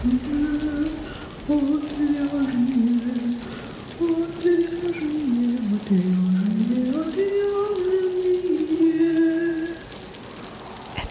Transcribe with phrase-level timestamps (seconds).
[0.00, 0.10] Это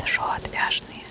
[0.06, 1.04] шоу «Отвяжные».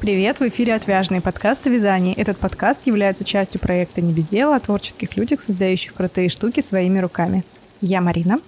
[0.00, 2.14] Привет, в эфире «Отвяжные» подкаст о вязании.
[2.14, 6.98] Этот подкаст является частью проекта «Не без дела» о творческих людях, создающих крутые штуки своими
[6.98, 7.44] руками.
[7.82, 8.40] Я Марина.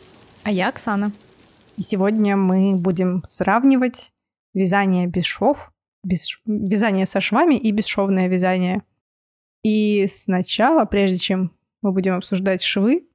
[0.42, 1.12] А я Оксана.
[1.76, 4.10] И сегодня мы будем сравнивать
[4.54, 5.70] вязание без швов,
[6.04, 8.82] без, вязание со швами и бесшовное вязание.
[9.62, 13.08] И сначала, прежде чем мы будем обсуждать швы,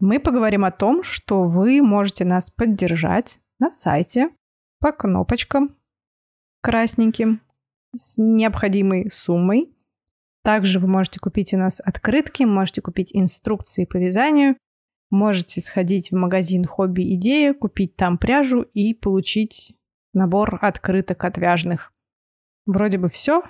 [0.00, 4.30] мы поговорим о том, что вы можете нас поддержать на сайте
[4.80, 5.76] по кнопочкам
[6.62, 7.42] красненьким
[7.94, 9.74] с необходимой суммой.
[10.42, 14.56] Также вы можете купить у нас открытки, можете купить инструкции по вязанию,
[15.10, 19.74] можете сходить в магазин «Хобби Идея», купить там пряжу и получить
[20.12, 21.92] набор открыток отвяжных.
[22.66, 23.42] Вроде бы все,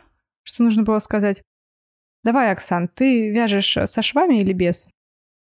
[0.42, 1.42] что нужно было сказать.
[2.22, 4.88] Давай, Оксан, ты вяжешь со швами или без?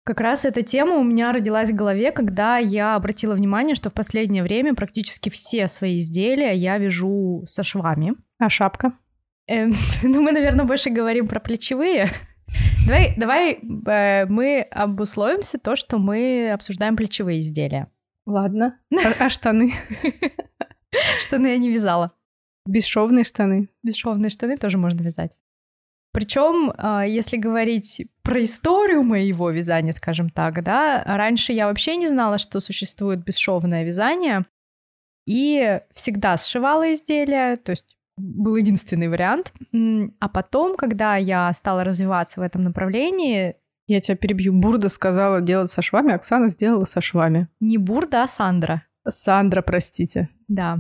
[0.06, 3.94] Как раз эта тема у меня родилась в голове, когда я обратила внимание, что в
[3.94, 8.14] последнее время практически все свои изделия я вяжу со швами.
[8.38, 8.94] А шапка?
[9.48, 9.74] Эм,
[10.04, 12.10] ну, мы, наверное, больше говорим про плечевые.
[12.86, 17.88] Давай, давай э, мы обусловимся то, что мы обсуждаем плечевые изделия.
[18.26, 18.80] Ладно.
[18.94, 19.74] А, а штаны?
[21.20, 22.12] Штаны я не вязала.
[22.66, 23.70] Бесшовные штаны.
[23.84, 25.36] Бесшовные штаны тоже можно вязать.
[26.14, 32.08] Причем, а, если говорить про историю моего вязания, скажем так, да, раньше я вообще не
[32.08, 34.46] знала, что существует бесшовное вязание,
[35.26, 39.54] и всегда сшивала изделия, то есть был единственный вариант.
[40.20, 43.56] А потом, когда я стала развиваться в этом направлении...
[43.88, 44.54] Я тебя перебью.
[44.54, 47.48] Бурда сказала делать со швами, Оксана сделала со швами.
[47.60, 48.84] Не Бурда, а Сандра.
[49.08, 50.30] Сандра, простите.
[50.48, 50.80] Да.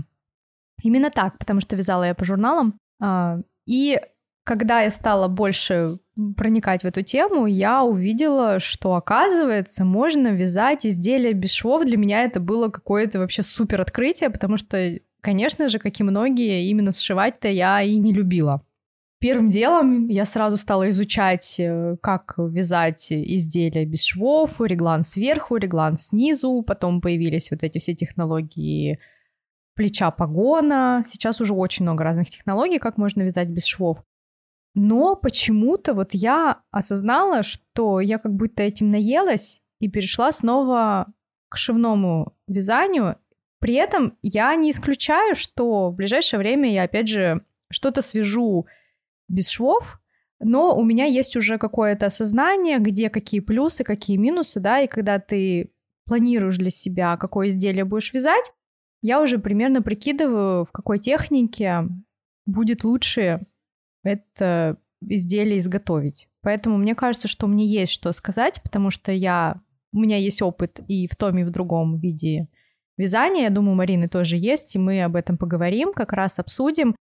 [0.81, 2.77] Именно так, потому что вязала я по журналам.
[3.01, 3.99] А, и
[4.43, 5.99] когда я стала больше
[6.37, 11.85] проникать в эту тему, я увидела, что, оказывается, можно вязать изделия без швов.
[11.85, 16.69] Для меня это было какое-то вообще супер открытие, потому что, конечно же, как и многие,
[16.69, 18.63] именно сшивать-то я и не любила.
[19.23, 25.97] Первым делом я сразу стала изучать, э, как вязать изделия без швов, реглан сверху, реглан
[25.97, 28.99] снизу, потом появились вот эти все технологии
[29.75, 31.05] плеча погона.
[31.07, 34.03] Сейчас уже очень много разных технологий, как можно вязать без швов.
[34.75, 41.07] Но почему-то вот я осознала, что я как будто этим наелась и перешла снова
[41.47, 43.15] к шивному вязанию.
[43.59, 48.67] При этом я не исключаю, что в ближайшее время я опять же что-то свяжу
[49.27, 49.99] без швов,
[50.39, 55.19] но у меня есть уже какое-то осознание, где какие плюсы, какие минусы, да, и когда
[55.19, 55.71] ты
[56.05, 58.51] планируешь для себя, какое изделие будешь вязать,
[59.01, 61.87] я уже примерно прикидываю, в какой технике
[62.45, 63.41] будет лучше
[64.03, 66.27] это изделие изготовить.
[66.41, 69.61] Поэтому мне кажется, что мне есть что сказать, потому что я,
[69.93, 72.49] у меня есть опыт и в том, и в другом виде
[72.97, 73.43] вязания.
[73.43, 76.95] Я думаю, у Марины тоже есть, и мы об этом поговорим, как раз обсудим.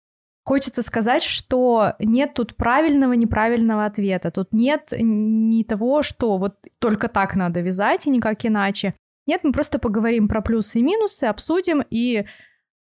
[0.45, 4.31] Хочется сказать, что нет тут правильного, неправильного ответа.
[4.31, 8.95] Тут нет ни того, что вот только так надо вязать и никак иначе.
[9.27, 12.25] Нет, мы просто поговорим про плюсы и минусы, обсудим и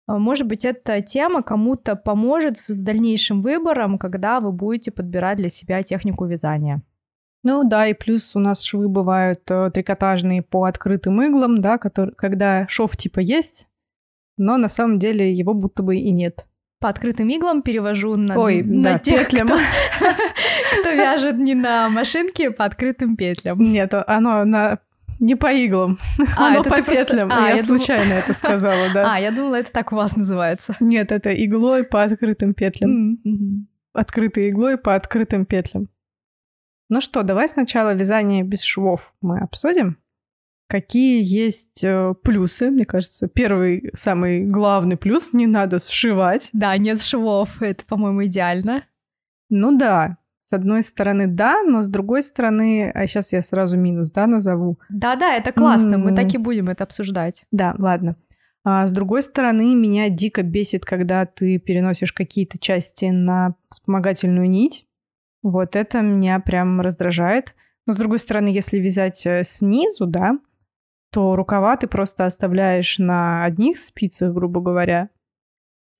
[0.05, 5.49] а, может быть, эта тема кому-то поможет с дальнейшим выбором, когда вы будете подбирать для
[5.49, 6.81] себя технику вязания.
[7.43, 12.13] Ну да, и плюс у нас швы бывают э, трикотажные по открытым иглам, да, который,
[12.15, 13.67] когда шов типа есть,
[14.37, 16.47] но на самом деле его будто бы и нет.
[16.83, 19.47] По открытым иглам перевожу на, Ой, на да, тех, петлям.
[19.47, 19.57] кто,
[20.81, 23.57] кто вяжет не на машинке, по открытым петлям.
[23.57, 24.79] Нет, оно на
[25.21, 25.97] не по иглам,
[26.37, 27.29] А, оно это по ты просто- петлям.
[27.31, 29.03] А, я я случайно это сказала, да.
[29.15, 30.75] А, я думала, это так у вас называется.
[30.81, 33.17] Нет, это иглой по открытым петлям.
[33.23, 33.67] Мгм.
[33.93, 35.87] Открытой иглой по открытым петлям.
[36.89, 39.95] Ну что, давай сначала вязание без швов мы обсудим.
[40.73, 43.27] Какие есть э, плюсы, мне кажется.
[43.27, 46.49] Первый, самый главный плюс— не надо сшивать.
[46.51, 48.83] Да, нет швов, это, по-моему, идеально.
[49.51, 50.17] Ну да,
[50.49, 54.79] с одной стороны да, но с другой стороны, а сейчас я сразу минус, да, назову.
[54.89, 56.15] Да-да, это классно, мы М.
[56.15, 57.45] так и будем это обсуждать.
[57.51, 58.15] Да, ладно.
[58.63, 64.87] А с другой стороны, меня дико бесит, когда ты переносишь какие-то части на вспомогательную нить.
[65.43, 67.53] Вот это меня прям раздражает.
[67.85, 70.35] Но с другой стороны, если вязать э, снизу, да,
[71.13, 75.09] то рукава ты просто оставляешь на одних спицах, грубо говоря.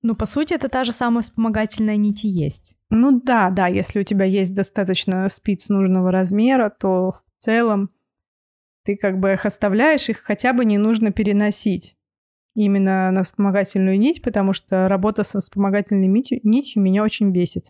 [0.02, 2.76] Ну, по сути, это та же самая вспомогательная нить и есть.
[2.90, 7.90] Ну да, да, если у тебя есть достаточно спиц нужного размера, то в целом
[8.84, 11.96] ты как бы их оставляешь, их хотя бы не нужно переносить.
[12.56, 17.66] именно на вспомогательную нить, потому что работа со вспомогательной нитью, нитью меня очень бесит.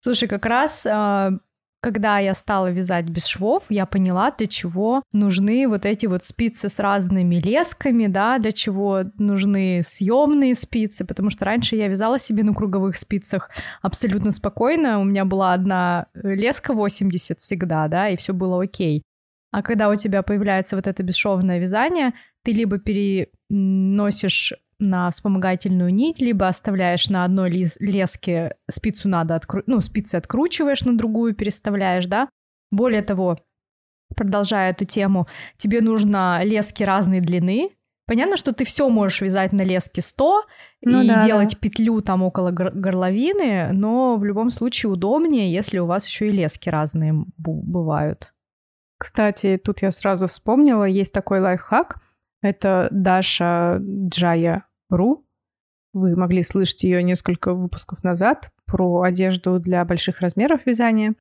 [0.00, 1.32] Слушай, как раз а,
[1.82, 6.68] когда я стала вязать без швов, я поняла, для чего нужны вот эти вот спицы
[6.68, 12.44] с разными лесками, да, для чего нужны съемные спицы, потому что раньше я вязала себе
[12.44, 13.50] на круговых спицах
[13.82, 19.02] абсолютно спокойно, у меня была одна леска 80 всегда, да, и все было окей.
[19.50, 22.12] А когда у тебя появляется вот это бесшовное вязание,
[22.44, 29.62] ты либо переносишь на вспомогательную нить, либо оставляешь на одной леске спицу надо откру...
[29.66, 32.28] ну, спицы откручиваешь, на другую переставляешь, да.
[32.70, 33.38] Более того,
[34.14, 35.26] продолжая эту тему,
[35.56, 37.70] тебе нужно лески разной длины.
[38.06, 40.42] Понятно, что ты все можешь вязать на леске 100
[40.82, 41.58] ну, и да, делать да.
[41.60, 46.68] петлю там около горловины, но в любом случае удобнее, если у вас еще и лески
[46.68, 48.32] разные бывают.
[48.98, 52.00] Кстати, тут я сразу вспомнила, есть такой лайфхак.
[52.42, 55.24] Это Даша Джая Ру.
[55.92, 61.14] Вы могли слышать ее несколько выпусков назад про одежду для больших размеров вязания.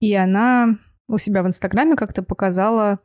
[0.00, 2.98] И она у себя в Инстаграме как-то показала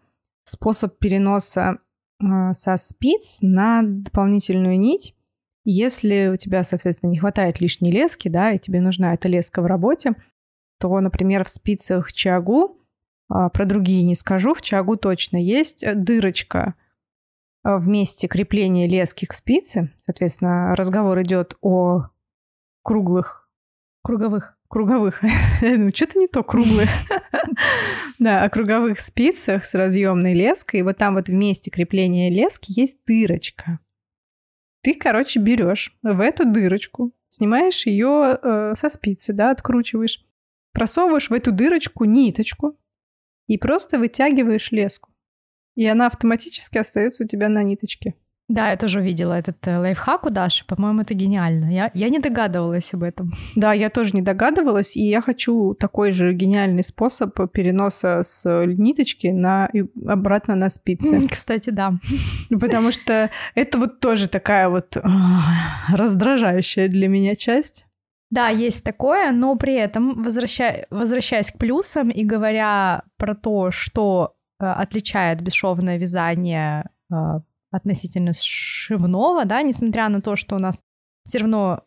[0.46, 1.78] способ переноса
[2.22, 5.14] э, со спиц на дополнительную нить.
[5.66, 9.68] Если у тебя, соответственно, не хватает лишней лески, да, и тебе нужна эта леска в
[9.68, 10.14] работе,
[10.80, 12.80] то, например, в спицах чагу,
[13.30, 16.74] э, про другие не скажу, в чагу точно есть дырочка–
[17.64, 22.08] Э, в месте крепления лески к спице, соответственно, разговор идет о
[22.84, 23.50] круглых,
[24.04, 25.22] круговых, круговых,
[25.62, 26.90] ну что-то не то, круглых,
[28.20, 32.72] да, о круговых спицах с разъемной леской, и вот там вот в месте крепления лески
[32.72, 33.80] есть дырочка.
[34.82, 40.26] Ты, короче, берешь в эту дырочку, снимаешь ее э, со спицы, да, откручиваешь,
[40.72, 42.78] просовываешь в эту дырочку ниточку
[43.48, 45.09] и просто вытягиваешь леску
[45.80, 48.14] и она автоматически остается у тебя на ниточке.
[48.50, 50.66] Да, я тоже видела этот э, лайфхак у Даши.
[50.66, 51.72] По-моему, это гениально.
[51.72, 53.32] Я, я не догадывалась об этом.
[53.56, 59.28] Да, я тоже не догадывалась, и я хочу такой же гениальный способ переноса с ниточки
[59.28, 59.70] на,
[60.06, 61.26] обратно на спицы.
[61.32, 61.94] Кстати, да.
[62.50, 64.98] Потому что это вот тоже такая вот
[65.94, 67.86] раздражающая для меня часть.
[68.32, 74.36] Да, есть такое, но при этом, возвращая, возвращаясь к плюсам и говоря про то, что
[74.39, 77.16] Э, отличает бесшовное вязание э,
[77.72, 80.82] относительно шивного, да, несмотря на то, что у нас
[81.26, 81.84] все равно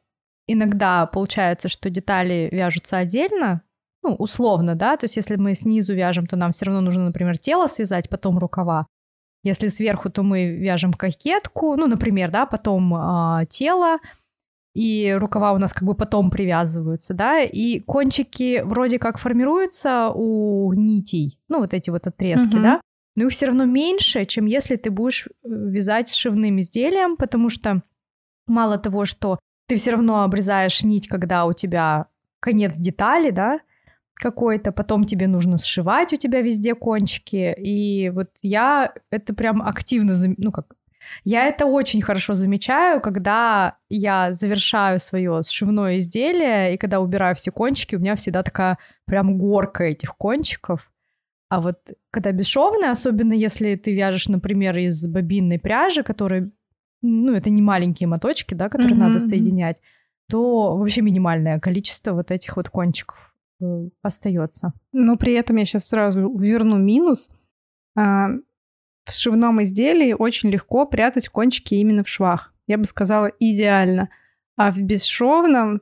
[0.47, 3.63] иногда получается, что детали вяжутся отдельно,
[4.03, 7.39] ну, условно, да, то есть если мы снизу вяжем, то нам все равно нужно, например,
[7.39, 8.87] тело связать, потом рукава.
[9.45, 13.99] Если сверху, то мы вяжем кокетку, ну, например, да, потом э, тело,
[14.75, 20.73] и рукава у нас как бы потом привязываются, да, и кончики вроде как формируются у
[20.73, 22.63] нитей, ну, вот эти вот отрезки, mm-hmm.
[22.63, 22.81] да,
[23.15, 27.51] но их все равно меньше, чем если ты будешь э, вязать с шивным изделием, потому
[27.51, 27.83] что
[28.47, 32.07] мало того, что ты все равно обрезаешь нить, когда у тебя
[32.41, 33.61] конец детали, да,
[34.15, 40.17] какой-то, потом тебе нужно сшивать у тебя везде кончики, и вот я это прям активно,
[40.39, 40.75] ну как
[41.25, 47.51] я это очень хорошо замечаю, когда я завершаю свое сшивное изделие, и когда убираю все
[47.51, 50.91] кончики, у меня всегда такая прям горка этих кончиков.
[51.49, 51.79] А вот
[52.11, 56.51] когда бесшовная, особенно если ты вяжешь, например, из бобинной пряжи, которая,
[57.03, 58.99] ну, это не маленькие моточки, да, которые mm-hmm.
[58.99, 59.81] надо соединять,
[60.31, 63.65] то вообще минимальное количество вот этих вот кончиков э,
[64.01, 64.73] остается.
[64.93, 67.31] Но при этом я сейчас сразу верну минус.
[69.05, 72.55] А, в сшивном изделии очень легко прятать кончики именно в швах.
[72.67, 74.09] Я бы сказала, идеально.
[74.57, 75.81] А в бесшовном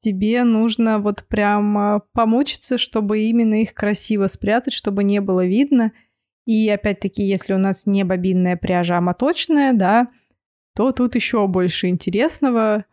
[0.00, 5.92] тебе нужно вот прям помучиться, чтобы именно их красиво спрятать, чтобы не было видно.
[6.46, 10.08] И опять-таки, если у нас не бобинная пряжа, а моточная, да,
[10.74, 12.84] то тут еще больше интересного,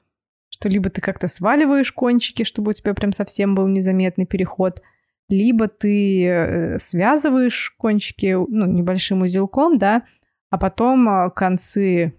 [0.49, 4.81] что либо ты как-то сваливаешь кончики, чтобы у тебя прям совсем был незаметный переход–
[5.29, 10.03] либо ты э, связываешь кончики ну, небольшим узелком, да,
[10.49, 12.13] а потом э, концы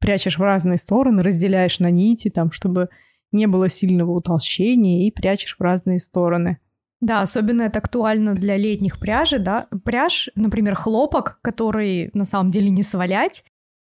[0.00, 2.88] прячешь в разные стороны, разделяешь на нити, там, чтобы
[3.30, 6.58] не было сильного утолщения, и прячешь в разные стороны.
[7.00, 9.66] Да, особенно это актуально для летних пряжи, да.
[9.84, 13.44] Пряж, например, хлопок, который на самом деле не свалять,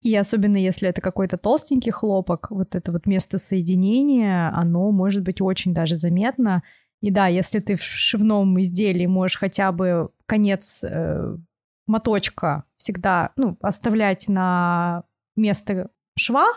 [0.02, 5.42] и особенно если это какой-то толстенький хлопок, вот это вот место соединения, оно может быть
[5.42, 6.64] очень даже заметно.
[7.02, 11.36] И да, если ты в шивном изделии можешь хотя бы конец э,
[11.86, 15.04] моточка всегда ну, оставлять на
[15.36, 16.48] место шва,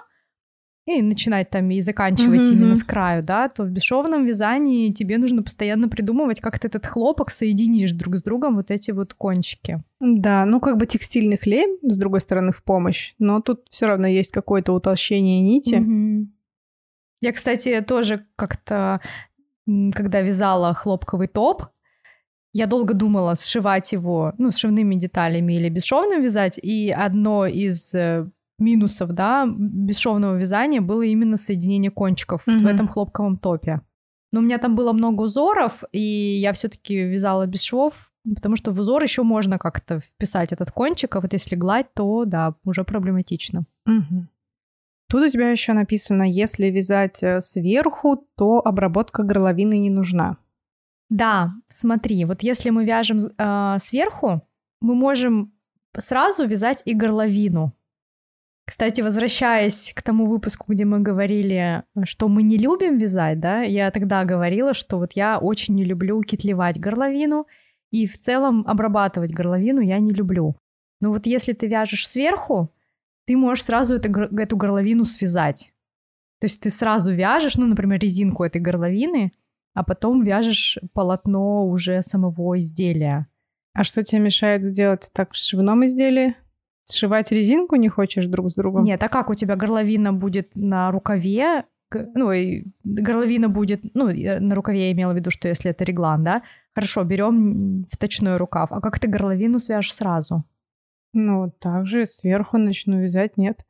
[0.86, 5.18] и начинать там и заканчивать Мгм, именно с краю, да, то в бесшовном вязании тебе
[5.18, 9.82] нужно постоянно придумывать, как ты этот хлопок соединишь друг с другом вот эти вот кончики.
[10.00, 14.08] Да, ну как бы текстильный клей, с другой стороны, в помощь, но тут все равно
[14.08, 15.76] есть какое-то утолщение нити.
[15.76, 16.32] Мгм.
[17.20, 19.00] Я, кстати, тоже как-то,
[19.94, 21.64] когда вязала хлопковый топ,
[22.52, 28.28] я долго думала, сшивать его, ну, сшивными деталями или бесшовным вязать, и одно из э,
[28.58, 33.80] минусов, да, бесшовного вязания было именно соединение кончиков вот в этом хлопковом топе.
[34.32, 38.70] Но у меня там было много узоров, и я все-таки вязала без швов, потому что
[38.70, 42.84] в узор еще можно как-то вписать этот кончик, а вот если гладь, то да, уже
[42.84, 43.64] проблематично.
[43.86, 44.28] Мгм.
[45.10, 50.36] Тут у тебя еще написано, если вязать э, сверху, то обработка горловины не нужна.
[51.08, 54.42] Да, смотри, вот если мы вяжем э, сверху,
[54.80, 55.52] мы можем
[55.98, 57.72] сразу вязать и горловину.
[58.64, 63.90] Кстати, возвращаясь к тому выпуску, где мы говорили, что мы не любим вязать, да, я
[63.90, 67.48] тогда говорила, что вот я очень не люблю китлевать горловину,
[67.90, 70.54] и в целом обрабатывать горловину я не люблю.
[71.00, 72.70] Но вот если ты вяжешь сверху,
[73.30, 75.72] ты можешь сразу это, эту горловину связать.
[76.40, 79.30] То есть ты сразу вяжешь, ну, например, резинку этой горловины,
[79.72, 83.28] а потом вяжешь полотно уже самого изделия.
[83.72, 86.34] А что тебе мешает сделать так в шивном изделии?
[86.90, 88.82] Сшивать резинку не хочешь друг с другом?
[88.82, 91.66] Нет, а как у тебя горловина будет на рукаве?
[91.92, 95.84] Ну, и горловина будет, ну, я на рукаве я имела в виду, что если это
[95.84, 96.42] реглан, да?
[96.74, 98.72] Хорошо, берем вточной рукав.
[98.72, 100.42] А как ты горловину свяжешь сразу?
[101.12, 103.64] Ну, вот так же сверху начну вязать, нет.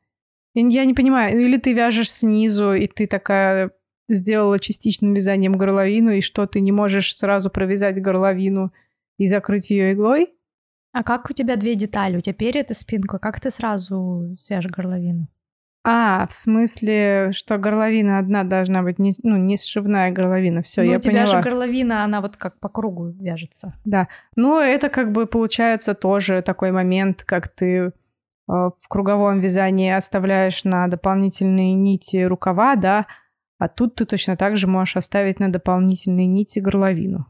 [0.53, 3.71] Я не понимаю, или ты вяжешь снизу, и ты такая
[4.09, 8.73] сделала частичным вязанием горловину, и что, ты не можешь сразу провязать горловину
[9.17, 10.33] и закрыть ее иглой?
[10.91, 12.17] А как у тебя две детали?
[12.17, 13.17] У тебя перед и спинка.
[13.17, 15.27] Как ты сразу свяжешь горловину?
[15.83, 20.61] А, в смысле, что горловина одна должна быть, не, ну, не сшивная горловина.
[20.61, 21.41] Все, ну, я у тебя поняла.
[21.41, 23.73] же горловина, она вот как по кругу вяжется.
[24.35, 27.91] Ну, это как бы получается тоже такой момент, как ты э,
[28.47, 33.07] в круговом вязании оставляешь на дополнительные нити рукава, да,
[33.57, 37.25] а тут ты точно так же можешь оставить на дополнительные нити горловину.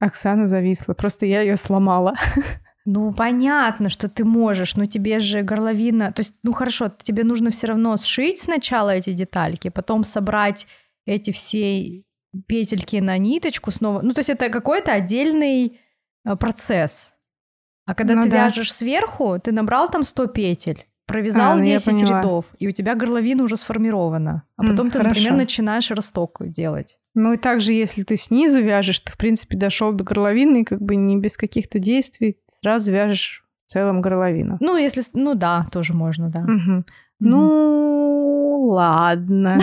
[0.00, 2.14] Оксана зависла, просто я ее сломала.
[2.84, 6.12] Ну, понятно, что ты можешь, но тебе же горловина...
[6.12, 10.66] То есть, ну хорошо, тебе нужно все равно сшить сначала эти детальки, потом собрать
[11.06, 12.02] эти все
[12.46, 14.02] петельки на ниточку снова.
[14.02, 15.80] Ну, то есть это какой-то отдельный
[16.24, 17.14] э, процесс.
[17.86, 18.44] А когда Ну ты да.
[18.46, 22.18] вяжешь сверху, ты набрал там 100 петель, провязал А, ну я 10 поняла.
[22.18, 24.44] рядов, и у тебя горловина уже сформирована.
[24.56, 25.34] А потом ты, например, хорошо.
[25.34, 26.98] начинаешь росток делать.
[27.14, 30.80] Ну и также, если ты снизу вяжешь, ты, в принципе, дошел до горловины, и как
[30.80, 34.56] бы не без каких-то действий сразу вяжешь в целом горловину.
[34.60, 35.02] Ну, если...
[35.12, 36.40] Ну да, тоже можно, да.
[36.40, 36.84] Мгм.
[37.20, 39.60] Ну, ладно.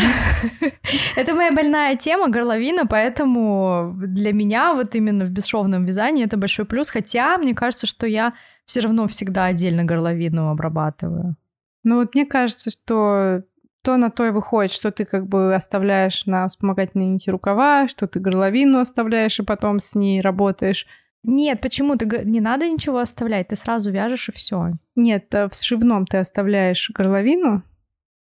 [1.15, 6.65] Это моя больная тема, горловина, поэтому для меня вот именно в бесшовном вязании это большой
[6.65, 8.33] плюс, хотя мне кажется, что я
[8.69, 11.35] все равно всегда отдельно горловину обрабатываю.
[11.83, 13.41] Ну вот мне кажется, что
[13.81, 18.05] то на то и выходит, что ты как бы оставляешь на вспомогательной нити рукава, что
[18.05, 20.85] ты горловину оставляешь и потом с ней работаешь.
[21.23, 21.95] Нет, почему?
[21.95, 24.73] Ты не надо ничего оставлять, ты сразу вяжешь и все.
[24.95, 27.63] Нет, э, в сшивном ты оставляешь горловину,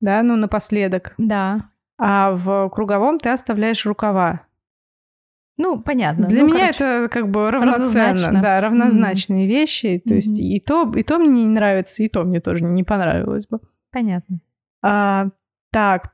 [0.02, 1.70] да, ну напоследок, Да.
[1.96, 4.42] а в круговом ты оставляешь рукава.
[5.56, 6.26] Ну, понятно.
[6.26, 6.84] Для Ну, меня короче.
[6.84, 8.42] это как бы равноценно, Равнозначно.
[8.42, 10.02] да, равнозначные вещи.
[10.04, 10.40] То есть Мгм.
[10.40, 13.60] и то, и то мне не нравится, и то мне тоже не понравилось бы.
[13.92, 14.40] Понятно.
[14.82, 15.28] А,
[15.70, 16.10] так,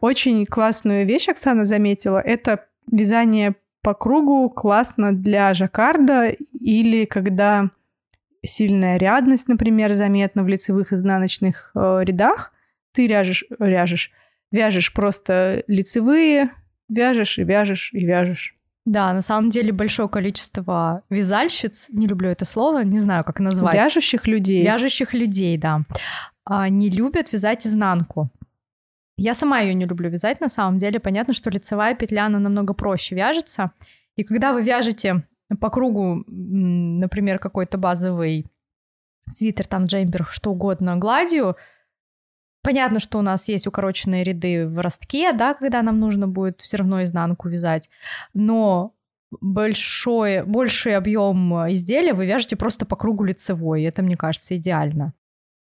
[0.00, 2.18] очень классную вещь Оксана заметила.
[2.18, 7.70] Это вязание по кругу классно для жаккарда или когда
[8.44, 12.52] сильная рядность, например, заметна в лицевых изнаночных э, рядах.
[12.92, 14.10] Ты ряжешь, ряжешь,
[14.50, 16.50] вяжешь просто лицевые,
[16.88, 18.56] вяжешь и вяжешь и вяжешь.
[18.84, 23.74] Да, на самом деле большое количество вязальщиц, не люблю это слово, не знаю, как назвать.
[23.74, 24.64] Вяжущих людей.
[24.64, 25.82] Вяжущих людей, да.
[26.44, 28.30] а, Не любят вязать изнанку.
[29.16, 31.00] Я сама ее не люблю вязать, на самом деле.
[31.00, 33.72] Понятно, что лицевая петля, она намного проще вяжется.
[34.14, 35.24] И когда вы вяжете
[35.60, 38.46] по кругу, например, какой-то базовый
[39.28, 41.56] свитер, там джемпер, что угодно, гладью,
[42.66, 46.78] понятно, что у нас есть укороченные ряды в ростке, да, когда нам нужно будет все
[46.78, 47.88] равно изнанку вязать,
[48.34, 48.92] но
[49.40, 55.12] большой, больший объем изделия вы вяжете просто по кругу лицевой, это, мне кажется, идеально.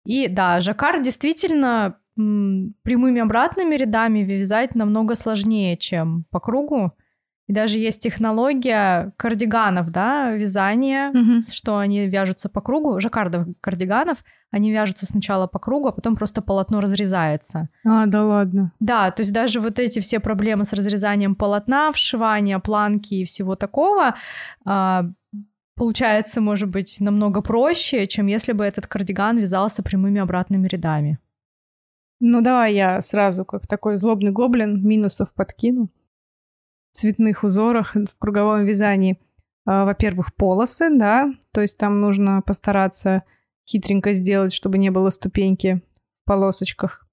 [0.05, 6.93] И да, жаккард действительно прямыми обратными рядами вязать намного сложнее, чем по кругу.
[7.47, 11.41] И даже есть технология кардиганов, да, вязания, Мгм.
[11.41, 16.41] что они вяжутся по кругу, жаккардов кардиганов, они вяжутся сначала по кругу, а потом просто
[16.41, 17.67] полотно разрезается.
[17.85, 18.71] А, да ладно.
[18.79, 23.55] Да, то есть даже вот эти все проблемы с разрезанием полотна, вшивания, планки и всего
[23.55, 24.15] такого,
[24.63, 25.05] а,
[25.75, 31.17] получается, может быть, намного проще, чем если бы этот кардиган вязался прямыми обратными рядами.
[32.21, 35.89] Ну давай я сразу, как такой злобный гоблин, минусов подкину.
[36.93, 39.19] Цветных узорах в круговом вязании.
[39.65, 43.23] А, Во-первых, полосы, да, то есть там нужно постараться
[43.67, 45.81] хитренько сделать, чтобы не было ступеньки
[46.23, 47.07] в полосочках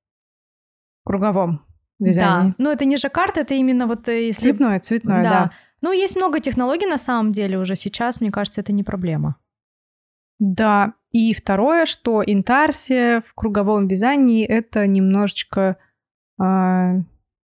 [1.02, 1.64] в круговом
[1.99, 2.50] вязании.
[2.50, 4.50] Да, но это не жаккард, это именно вот э, если...
[4.50, 5.52] Цветное, цветное, да.
[5.80, 9.37] Ну, есть много технологий на самом деле уже сейчас, мне кажется, это не проблема.
[10.38, 15.76] Да, и второе, что интарсия в круговом вязании это немножечко
[16.38, 16.94] а,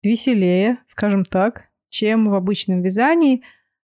[0.02, 3.44] веселее, скажем так, чем в обычном вязании.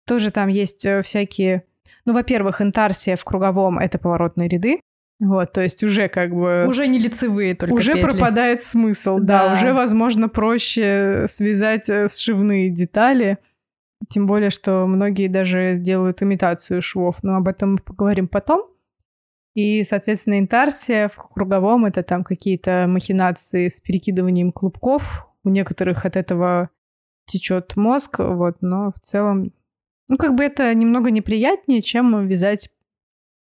[0.06, 1.64] Тоже там есть э, всякие...
[2.04, 4.80] Ну, во-первых, интарсия в круговом— это поворотные ряды.
[5.20, 6.66] Вот, то есть уже как бы...
[6.68, 8.02] Уже не лицевые только уже петли.
[8.02, 9.48] пропадает смысл, да.
[9.48, 9.54] Да.
[9.54, 13.38] Уже, возможно, проще связать э, сшивные детали.
[14.08, 18.66] Тем более, что многие даже делают имитацию швов, но об этом мы поговорим потом.
[19.54, 25.28] И, соответственно, интарсия в круговом— это там какие-то махинации с перекидыванием клубков.
[25.44, 26.70] У некоторых от этого
[27.32, 29.52] течет мозг, вот, но в целом...
[30.08, 32.68] Ну, как бы это немного неприятнее, чем вязать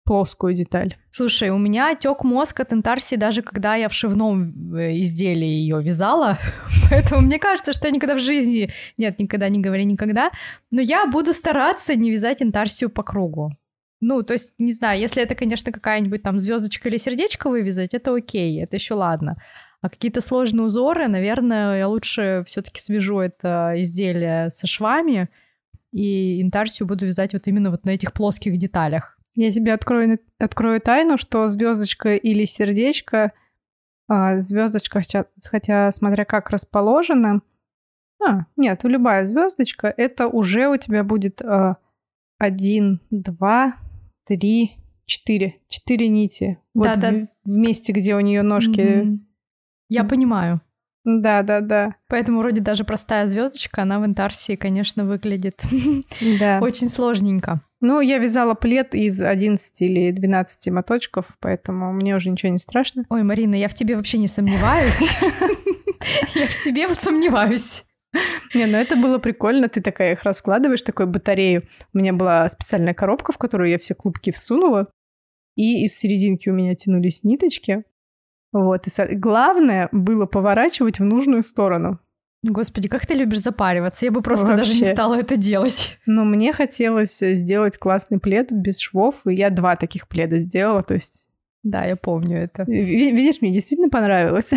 [0.09, 0.97] плоскую деталь.
[1.11, 5.83] Слушай, у меня тек мозг от интарсии даже когда я в шивном э, изделии ее
[5.83, 6.39] вязала.
[6.89, 8.73] Поэтому мне кажется, что я никогда в жизни...
[8.97, 10.31] Нет, никогда не говори никогда.
[10.71, 13.51] Но я буду стараться не вязать интарсию по кругу.
[14.01, 18.15] Ну, то есть, не знаю, если это, конечно, какая-нибудь там звездочка или сердечко вывязать, это
[18.15, 19.35] окей, это еще ладно.
[19.81, 25.29] А какие-то сложные узоры, наверное, я лучше все-таки свяжу это изделие со швами
[25.91, 29.17] и интарсию буду вязать вот именно вот на этих плоских деталях.
[29.35, 33.31] Я тебе открою, открою тайну, что звездочка или сердечко,
[34.09, 35.01] звездочка,
[35.49, 37.41] хотя, смотря как расположена,
[38.21, 41.77] а, нет, любая звездочка, это уже у тебя будет а,
[42.37, 43.75] один, два,
[44.25, 44.73] три,
[45.05, 46.59] четыре, четыре нити.
[46.73, 47.11] Вот Да-да.
[47.11, 48.81] в, в месте, где у нее ножки.
[48.81, 49.28] Мгм.
[49.89, 50.61] Я понимаю.
[51.05, 55.61] Да, да, да, Поэтому вроде даже простая звездочка, она в интарсии, конечно, выглядит
[56.39, 56.59] да.
[56.61, 57.61] очень сложненько.
[57.81, 63.03] Ну, я вязала плед из 11 или 12 моточков, поэтому мне уже ничего не страшно.
[63.09, 64.99] Ой, Марина, я в тебе вообще не сомневаюсь.
[66.33, 67.83] Я в себе вот сомневаюсь.
[68.53, 69.67] Не, ну это было прикольно.
[69.67, 71.67] Ты такая их раскладываешь, такой батарею.
[71.93, 74.87] У меня была специальная коробка, в которую я все клубки всунула.
[75.55, 77.83] И из серединки у меня тянулись ниточки.
[78.51, 78.85] Вот.
[78.87, 81.99] И главное было поворачивать в нужную сторону.
[82.43, 84.05] Господи, как ты любишь запариваться.
[84.05, 84.93] Я бы просто даже не Вообще.
[84.93, 85.97] стала это делать.
[86.05, 90.81] Но мне хотелось сделать классный плед без швов, и я два таких пледа сделала.
[90.81, 91.27] То есть,
[91.63, 92.63] Да, я помню это.
[92.63, 94.51] ви- видишь, мне действительно понравилось.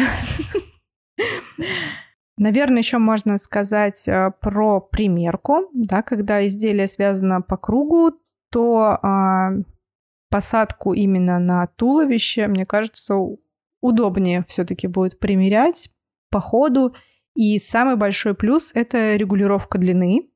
[2.39, 8.13] Наверное, еще можно сказать э, про примерку, да, когда изделие связано по кругу,
[8.51, 9.51] то а,
[10.31, 13.17] посадку именно на туловище, мне кажется,
[13.83, 15.91] удобнее все-таки будет примерять
[16.31, 16.95] по ходу.
[17.35, 20.31] И самый большой плюс— это регулировка длины.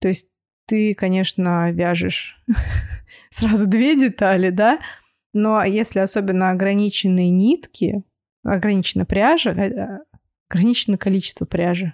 [0.00, 0.26] То есть
[0.66, 2.38] ты, конечно, вяжешь
[3.30, 4.78] сразу две детали, да,
[5.32, 8.02] но если особенно ограниченные нитки,
[8.42, 9.98] ограничена пряжа, э,
[10.48, 11.92] ограничено количество пряжи,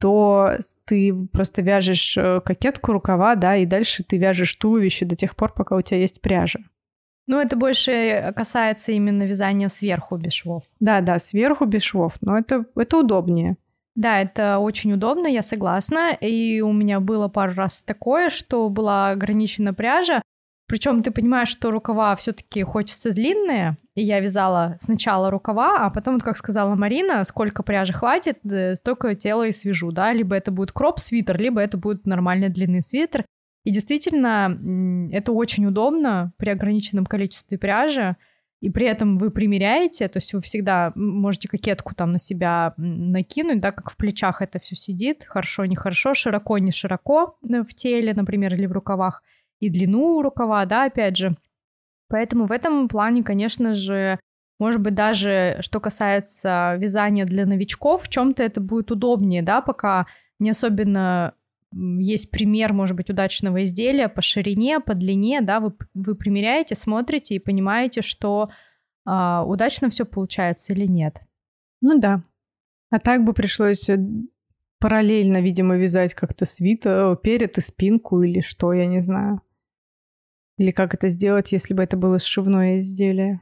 [0.00, 5.36] то ты просто вяжешь э, кокетку, рукава, да, и дальше ты вяжешь туловище до тех
[5.36, 6.60] пор, пока у тебя есть пряжа.
[7.30, 10.64] Ну, это больше касается именно вязания сверху без швов.
[10.80, 13.56] Да, да, сверху без швов, но это, это удобнее.
[13.94, 16.10] Да, это очень удобно, я согласна.
[16.20, 20.22] И у меня было пару раз такое, что была ограничена пряжа.
[20.66, 23.76] Причем ты понимаешь, что рукава все-таки хочется длинные.
[23.94, 28.74] И я вязала сначала рукава, а потом, вот как сказала Марина, сколько пряжи хватит, э,
[28.74, 30.12] столько тела и свяжу, да.
[30.12, 33.24] Либо это будет кроп-свитер, либо это будет нормальный длинный свитер.
[33.64, 34.58] И действительно,
[35.12, 38.16] это очень удобно при ограниченном количестве пряжи.
[38.60, 43.60] И при этом вы примеряете, то есть вы всегда можете кокетку там на себя накинуть,
[43.60, 48.12] да, как в плечах это все сидит, хорошо, нехорошо, широко, не широко э, в теле,
[48.12, 49.22] например, или в рукавах,
[49.60, 51.30] и длину рукава, да, опять же.
[52.08, 54.18] Поэтому в этом плане, конечно же,
[54.58, 60.06] может быть, даже что касается вязания для новичков, в чем-то это будет удобнее, да, пока
[60.38, 61.32] не особенно
[61.72, 67.34] есть пример, может быть, удачного изделия по ширине, по длине, да, вы, вы примеряете, смотрите
[67.34, 68.50] и понимаете, что
[69.04, 71.18] а, удачно все получается или нет.
[71.80, 72.22] Ну да.
[72.90, 73.98] А так бы пришлось э,
[74.80, 79.40] параллельно, видимо, вязать как-то свитер, перед и спинку или что, я не знаю.
[80.58, 83.40] Или как это сделать, если бы это было сшивное изделие?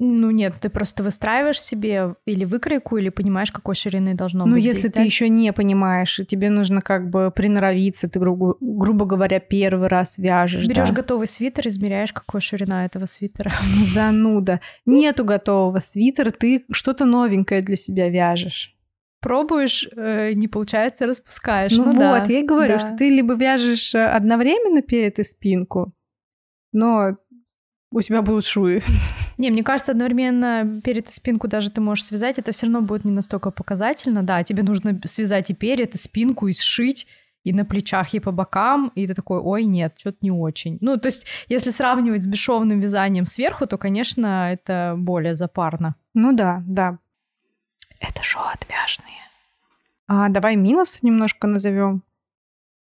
[0.00, 4.62] Ну нет, ты просто выстраиваешь себе или выкройку, или понимаешь, какой ширины должно ну, быть.
[4.62, 9.06] Ну, если ты еще не понимаешь, и тебе нужно как бы приноровиться, ты, грубо, грубо
[9.06, 10.68] говоря, первый раз вяжешь.
[10.68, 10.94] Берешь да.
[10.94, 13.50] готовый свитер, измеряешь, какой ширина этого свитера.
[13.92, 14.60] Зануда.
[14.86, 18.76] Нету готового свитера, ты что-то новенькое для себя вяжешь.
[19.20, 21.76] Пробуешь, э, не получается, распускаешь.
[21.76, 22.78] Ну, ну вот, да, я и говорю, да.
[22.78, 25.92] что ты либо вяжешь э, одновременно перед и спинку,
[26.70, 27.16] но
[27.90, 28.82] у тебя будут швы.
[29.38, 33.04] Не, мне кажется, одновременно перед и спинку даже ты можешь связать, это все равно будет
[33.04, 34.22] не настолько показательно.
[34.22, 37.06] Да, тебе нужно связать и перед, и спинку, и сшить,
[37.44, 40.78] и на плечах, и по бокам, и ты такой, ой, нет, что-то не очень.
[40.80, 45.94] Ну, то есть, если сравнивать с бесшовным вязанием сверху, то, конечно, это более запарно.
[46.14, 46.98] Ну да, да.
[48.00, 49.22] Это шоу отвяжные.
[50.06, 52.02] А давай минусы немножко назовем.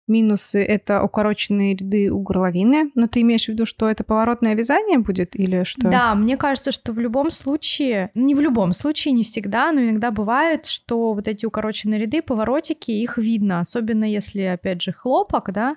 [0.08, 2.90] Минусы— это укороченные ряды у горловины.
[2.94, 5.88] Но ты имеешь в виду, что это поворотное вязание будет или что?
[5.88, 10.10] Да, мне кажется, что в любом случае, не в любом случае, не всегда, но иногда
[10.10, 15.76] бывает, что вот эти укороченные ряды, поворотики, их видно, особенно если, опять же, хлопок, да,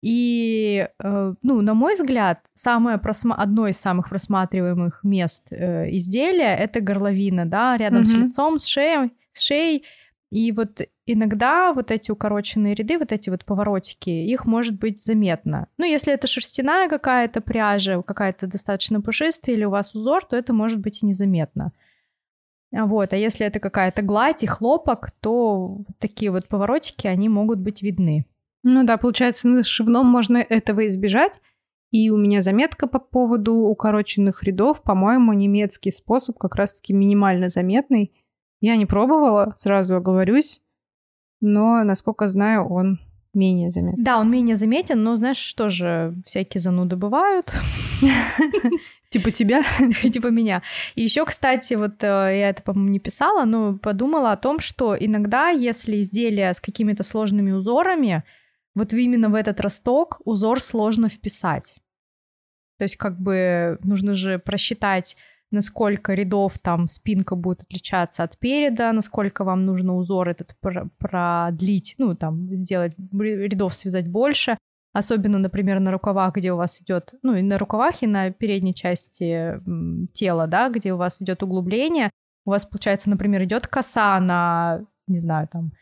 [0.00, 3.34] и, э, ну, на мой взгляд, самое просма...
[3.34, 8.06] одно из самых просматриваемых мест э, изделия— это горловина, да, рядом mm-hmm.
[8.06, 9.84] с лицом, с шеей, с шеей,
[10.30, 15.68] и вот иногда вот эти укороченные ряды, вот эти вот поворотики, их может быть заметно.
[15.78, 20.52] Ну, если это шерстяная какая-то пряжа, какая-то достаточно пушистая, или у вас узор, то это
[20.52, 21.72] может быть и незаметно.
[22.70, 27.58] Вот, а если это какая-то гладь и хлопок, то вот такие вот поворотики, они могут
[27.60, 28.26] быть видны.
[28.62, 31.40] Ну да, получается, на шивном можно этого избежать.
[31.90, 34.82] И у меня заметка по поводу укороченных рядов.
[34.82, 38.12] По-моему, немецкий способ как раз-таки минимально заметный.
[38.60, 40.60] Я не пробовала, сразу оговорюсь,
[41.40, 43.00] но, насколько знаю, он
[43.34, 44.02] менее заметен.
[44.02, 47.52] Да, он менее заметен, но знаешь, что же, всякие зануды бывают.
[49.10, 49.64] Типа тебя?
[50.02, 50.62] Типа меня.
[50.94, 54.96] И еще, кстати, вот э, я это, по-моему, не писала, но подумала о том, что
[54.98, 58.22] иногда, если изделие с какими-то сложными узорами,
[58.74, 61.76] вот именно в этот росток узор сложно вписать.
[62.78, 65.16] То есть как бы нужно же просчитать
[65.50, 70.54] насколько рядов там спинка будет отличаться от переда, насколько вам нужно узор этот
[70.98, 74.58] продлить, ну, там, сделать, рядов связать больше.
[74.94, 78.74] Особенно, например, на рукавах, где у вас идет, ну, и на рукавах, и на передней
[78.74, 79.60] части
[80.12, 82.10] тела, да, где у вас идет углубление.
[82.44, 85.72] У вас, получается, например, идет коса на, не знаю, там,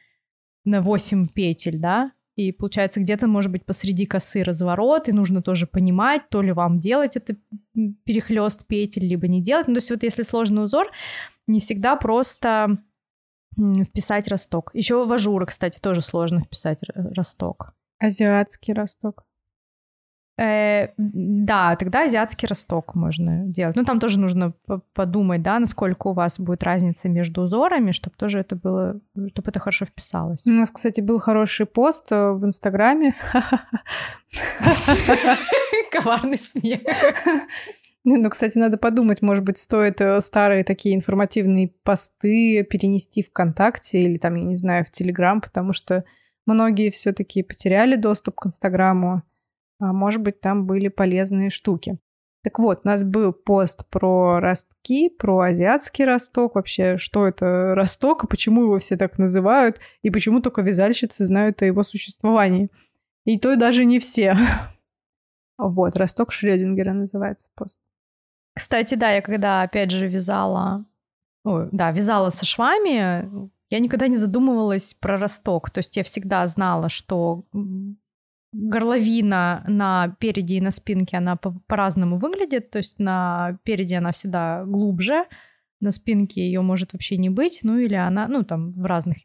[0.65, 5.66] на 8 петель, да, и получается, где-то, может быть, посреди косы разворот, и нужно тоже
[5.66, 7.35] понимать, то ли вам делать это
[8.05, 9.68] перехлест петель, либо не делать.
[9.68, 10.90] Ну, то есть вот если сложный узор,
[11.46, 12.79] не всегда просто
[13.57, 14.70] вписать росток.
[14.75, 17.72] Еще в ажуры, кстати, тоже сложно вписать росток.
[17.99, 19.25] Азиатский росток.
[20.38, 23.75] Э, да, тогда азиатский росток можно делать.
[23.75, 24.53] Ну, там тоже нужно
[24.92, 29.61] подумать, да, насколько у вас будет разница между узорами, чтобы тоже это было, чтобы это
[29.61, 30.46] хорошо вписалось.
[30.46, 33.14] У нас, кстати, был хороший пост э, в Инстаграме.
[35.90, 36.81] Коварный смех.
[38.05, 44.18] Ну, кстати, надо подумать, может быть, стоит э, старые такие информативные посты перенести ВКонтакте или
[44.18, 46.05] там, я не знаю, в Телеграм, потому что
[46.44, 49.22] многие все таки потеряли доступ к Инстаграму
[49.79, 51.99] а может быть, там были полезные штуки.
[52.43, 58.23] Так вот, у нас был пост про ростки, про азиатский росток, вообще, что это росток,
[58.23, 62.71] и почему его все так называют, и почему только вязальщицы знают о его существовании.
[63.25, 64.37] И то даже не все.
[65.59, 67.81] Вот, росток Шрёдингера называется пост.
[68.55, 70.85] Кстати, да, я когда, опять же, вязала,
[71.45, 75.71] Ой, да, вязала со швами, я никогда не задумывалась про росток.
[75.71, 77.45] То есть я всегда знала, что
[78.57, 82.71] горловина на переде и на спинке, она по- по-разному выглядит.
[82.71, 85.25] То есть на переде она всегда глубже,
[85.81, 89.19] на спинке ее может вообще не быть, ну или она, ну там в разных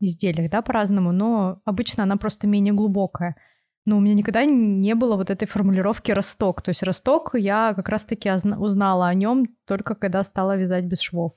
[0.00, 3.36] изделиях, да, по-разному, но обычно она просто менее глубокая.
[3.86, 6.60] Но у меня никогда не было вот этой формулировки росток.
[6.60, 11.32] То есть росток я как раз-таки узнала о нем только когда стала вязать без швов.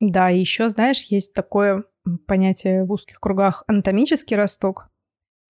[0.00, 1.84] Да, и еще, знаешь, есть такое
[2.26, 4.89] понятие в узких кругах анатомический росток.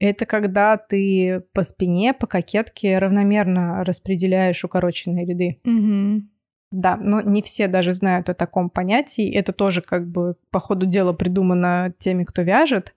[0.00, 5.60] Это когда ты по спине, по кокетке равномерно распределяешь укороченные ряды.
[5.64, 6.26] Угу.
[6.72, 9.30] Да, но не все даже знают о таком понятии.
[9.30, 12.94] Это тоже как бы по ходу дела придумано теми, кто вяжет.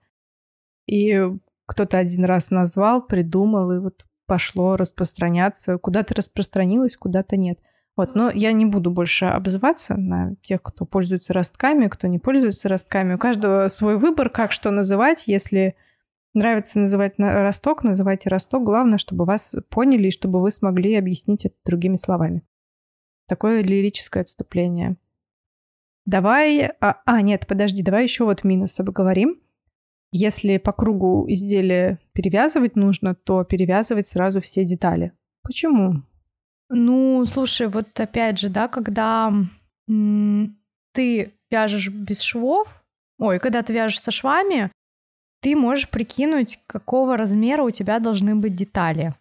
[0.86, 1.20] И
[1.66, 5.76] кто-то один раз назвал, придумал, и вот пошло распространяться.
[5.76, 7.58] Куда-то распространилось, куда-то нет.
[7.96, 12.68] Вот, но я не буду больше обзываться на тех, кто пользуется ростками, кто не пользуется
[12.68, 13.14] ростками.
[13.14, 15.24] У каждого свой выбор, как что называть.
[15.26, 15.76] Если
[16.34, 18.64] нравится называть росток, называйте росток.
[18.64, 22.42] Главное, чтобы вас поняли и чтобы вы смогли объяснить это другими словами.
[23.26, 24.96] Такое лирическое отступление.
[26.06, 26.66] Давай...
[26.80, 29.40] А, а, нет, подожди, давай еще вот минус обговорим.
[30.12, 35.12] Если по кругу изделия перевязывать нужно, то перевязывать сразу все детали.
[35.42, 36.02] Почему?
[36.68, 39.32] Ну, слушай, вот опять же, да, когда
[39.86, 42.84] ты вяжешь без швов,
[43.18, 44.70] ой, когда ты вяжешь со швами,
[45.44, 49.14] ты можешь прикинуть, какого размера у тебя должны быть детали.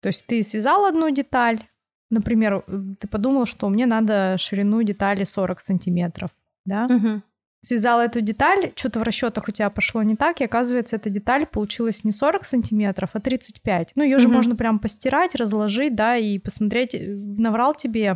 [0.00, 1.66] То есть ты связал одну деталь,
[2.10, 2.64] например,
[3.00, 6.30] ты подумал, что мне надо ширину детали 40 сантиметров,
[6.64, 6.86] да?
[6.86, 7.22] Угу.
[7.62, 11.44] Связала эту деталь, что-то в расчетах у тебя пошло не так, и оказывается, эта деталь
[11.44, 13.92] получилась не 40 сантиметров, а 35.
[13.96, 18.14] Ну, ее же можно прям постирать, разложить, да, и посмотреть, э, наврал тебе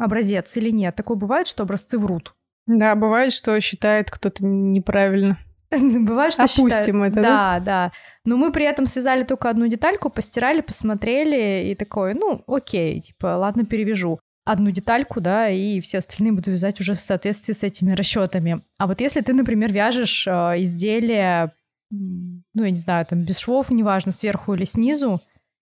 [0.00, 0.94] образец или нет.
[0.94, 2.36] Такое бывает, что образцы врут.
[2.68, 5.36] Да, бывает, что считает кто-то неправильно.
[6.04, 7.12] Бывает, что Опустим считают...
[7.12, 7.22] это, да?
[7.22, 7.92] Да, да.
[8.24, 13.36] Но мы при этом связали только одну детальку, постирали, посмотрели и такое, ну, окей, типа,
[13.36, 17.92] ладно, перевяжу одну детальку, да, и все остальные буду вязать уже в соответствии с этими
[17.92, 18.62] расчетами.
[18.78, 21.52] А вот если ты, например, вяжешь э, изделие,
[21.90, 25.20] ну, я не знаю, там без швов, неважно, сверху или снизу,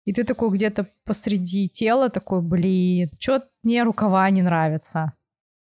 [0.04, 5.14] и ты такой где-то посреди тела такой, блин, что мне рукава не нравятся.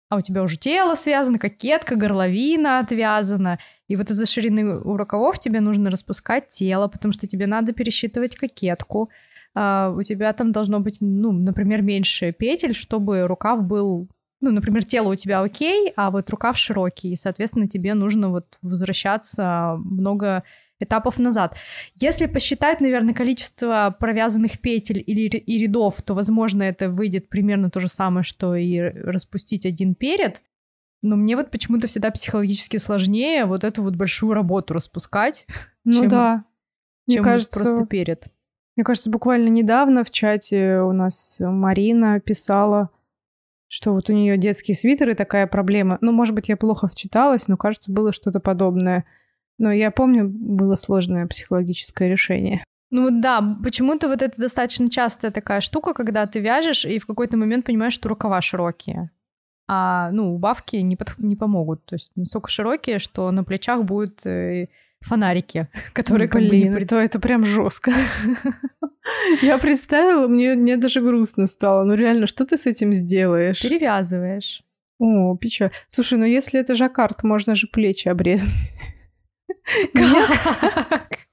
[0.08, 3.58] А у тебя уже тело связано, кокетка, горловина отвязана.
[3.88, 8.36] И вот из-за ширины у рукавов тебе нужно распускать тело, потому что тебе надо пересчитывать
[8.36, 9.10] кокетку.
[9.56, 14.08] Uh, у тебя там должно быть, ну, например, меньше петель, чтобы рукав был,
[14.40, 18.58] ну, например, тело у тебя окей, а вот рукав широкий, и, соответственно, тебе нужно вот
[18.62, 20.42] возвращаться много
[20.80, 21.56] этапов назад.
[21.94, 27.80] Если посчитать, наверное, количество провязанных петель или и рядов, то, возможно, это выйдет примерно то
[27.80, 30.40] же самое, что и распустить один перед.
[31.04, 35.46] Но мне вот почему-то всегда психологически сложнее вот эту вот большую работу распускать,
[35.84, 36.44] ну чем, да.
[37.06, 38.24] чем Мне кажется, просто перед.
[38.74, 42.88] Мне кажется, буквально недавно в чате у нас Марина писала,
[43.68, 45.98] что вот у нее детские свитеры такая проблема.
[46.00, 49.04] Ну, может быть, я плохо вчиталась, но кажется, было что-то подобное.
[49.58, 52.64] Но я помню, было сложное психологическое решение.
[52.90, 57.36] Ну да, почему-то вот это достаточно частая такая штука, когда ты вяжешь и в какой-то
[57.36, 59.10] момент понимаешь, что рукава широкие.
[59.66, 61.84] А, ну, убавки не, под, не помогут.
[61.86, 64.68] То есть настолько широкие, что на плечах будут э,
[65.00, 66.74] фонарики, которые Блин, как бы не...
[66.74, 67.92] пред- это, это прям жестко.
[69.42, 71.84] Я представила, мне, мне даже грустно стало.
[71.84, 73.60] Ну реально, что ты с этим сделаешь?
[73.60, 74.62] Перевязываешь.
[74.98, 75.72] О, печаль.
[75.90, 78.50] Слушай, ну если это жаккард, можно же плечи обрезать.
[79.92, 81.18] Как?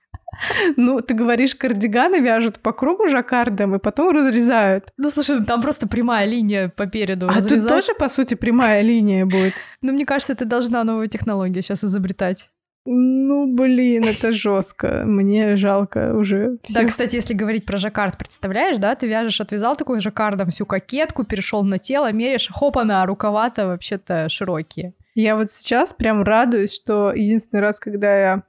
[0.78, 4.86] Ну, ты говоришь, кардиганы вяжут по кругу жаккардом и потом разрезают.
[4.98, 7.28] Ну, слушай, ну, там просто прямая линия по переду.
[7.28, 7.70] А тут разрезать.
[7.70, 9.54] тоже, по сути, прямая линия будет.
[9.82, 12.50] Ну, мне кажется, ты должна новую технологию сейчас изобретать.
[12.86, 15.04] Ну, блин, это жестко.
[15.06, 16.58] Мне жалко уже.
[16.70, 16.90] Да, всех.
[16.90, 21.64] кстати, если говорить про жаккард, представляешь, да, ты вяжешь, отвязал такой жаккардом всю кокетку, перешел
[21.64, 24.94] на тело, меряешь, хопа-на, рукава-то вообще-то широкие.
[25.14, 28.44] Я вот сейчас прям радуюсь, что единственный раз, когда я...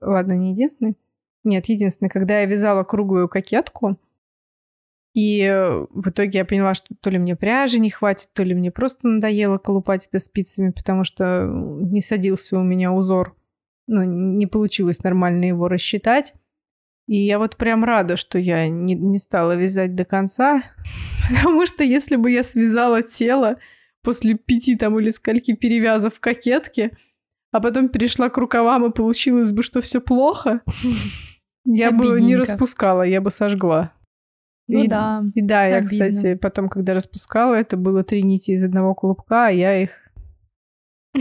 [0.00, 0.96] Ладно, не единственный.
[1.44, 3.98] Нет, единственный, когда я вязала круглую кокетку,
[5.12, 8.54] и э, в итоге я поняла, что то ли мне пряжи не хватит, то ли
[8.54, 13.36] мне просто надоело колупать это спицами, потому что не садился у меня узор.
[13.88, 16.34] Ну, не получилось нормально его рассчитать.
[17.08, 20.62] И я вот прям рада, что я не, не стала вязать до конца,
[21.28, 23.56] потому что если бы я связала тело
[24.02, 26.90] после пяти там или скольки перевязов в кокетке,
[27.52, 30.60] а потом перешла к рукавам и получилось бы, что все плохо,
[31.64, 33.92] я бы не распускала, я бы сожгла.
[34.68, 35.24] Ну и, да.
[35.34, 36.08] И да, я, обидно.
[36.08, 39.90] кстати, потом, когда распускала, это было три нити из одного клубка, а я их...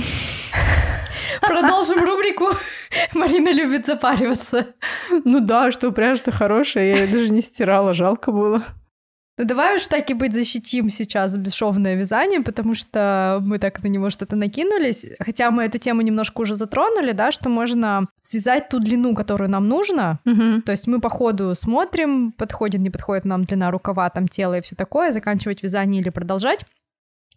[1.42, 2.50] Продолжим рубрику.
[3.14, 4.68] Марина любит запариваться.
[5.26, 8.66] Ну да, что пряжа-то хорошая, я ее даже не стирала, жалко было.
[9.40, 13.88] Ну давай уж так и быть защитим сейчас бесшовное вязание, потому что мы так на
[13.88, 15.06] него что-то накинулись.
[15.18, 19.70] Хотя мы эту тему немножко уже затронули, да, что можно связать ту длину, которую нам
[19.70, 20.20] нужно.
[20.66, 24.62] То есть мы по ходу смотрим, подходит, не подходит нам длина рукава, там тело и
[24.62, 26.66] все такое, заканчивать вязание или продолжать.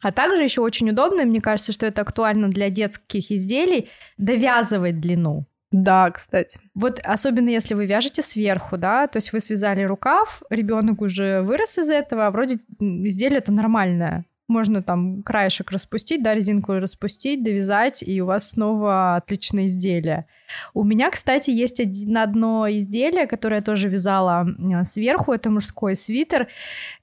[0.01, 4.99] А также еще очень удобно, и мне кажется, что это актуально для детских изделий, довязывать
[4.99, 5.47] длину.
[5.73, 6.61] Да, кстати.
[6.75, 11.79] Вот особенно если вы вяжете сверху, да, то есть вы связали рукав, ребенок уже вырос
[11.79, 14.25] из этого, а вроде м, изделие это нормальное.
[14.49, 20.27] можно там краешек распустить, да, резинку распустить, довязать, и у вас снова отличное изделие.
[20.75, 24.47] У меня, кстати, есть один, одно изделие, которое я тоже вязала
[24.85, 26.49] сверху, это мужской свитер,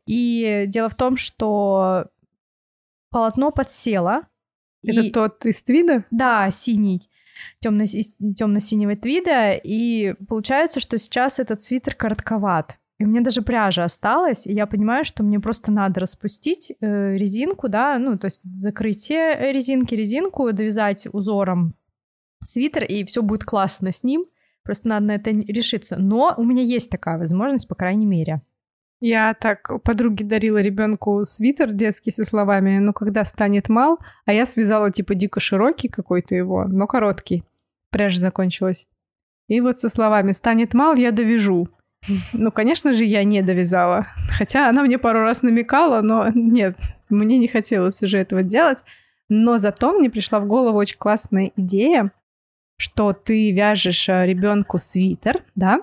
[0.05, 2.05] и дело в том, что
[3.09, 4.27] полотно подсело.
[4.85, 5.11] Это и...
[5.11, 6.05] тот из твида?
[6.11, 7.08] Да, синий
[7.59, 12.77] темно-синего твида, и получается, что сейчас этот свитер коротковат.
[12.99, 17.15] И у меня даже пряжа осталась, и я понимаю, что мне просто надо распустить э,
[17.15, 21.75] резинку, да, ну, то есть закрытие резинки, резинку, довязать узором
[22.45, 24.25] свитер, и все будет классно с ним.
[24.63, 25.97] Просто надо на это решиться.
[25.97, 28.41] Но у меня есть такая возможность, по крайней мере.
[29.01, 34.45] Я так подруге дарила ребенку свитер детский со словами «ну когда станет мал», а я
[34.45, 37.43] связала типа дико широкий какой-то его, но короткий.
[37.91, 38.87] Пряжа закончилась.
[39.47, 41.67] И вот со словами «станет мал, я довяжу».
[42.33, 44.07] Ну, конечно же, я не довязала.
[44.37, 46.77] Хотя она мне пару раз намекала, но нет,
[47.09, 48.79] мне не хотелось уже этого делать.
[49.27, 52.11] Но зато мне пришла в голову очень классная идея,
[52.77, 55.81] что ты вяжешь э, ребенку свитер, да,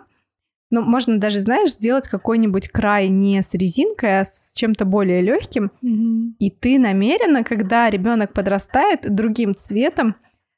[0.76, 5.70] ну, можно даже, знаешь, сделать какой-нибудь край не с резинкой, а с чем-то более легким.
[5.82, 6.34] Mm-hmm.
[6.38, 10.16] И ты намеренно, когда ребенок подрастает, другим цветом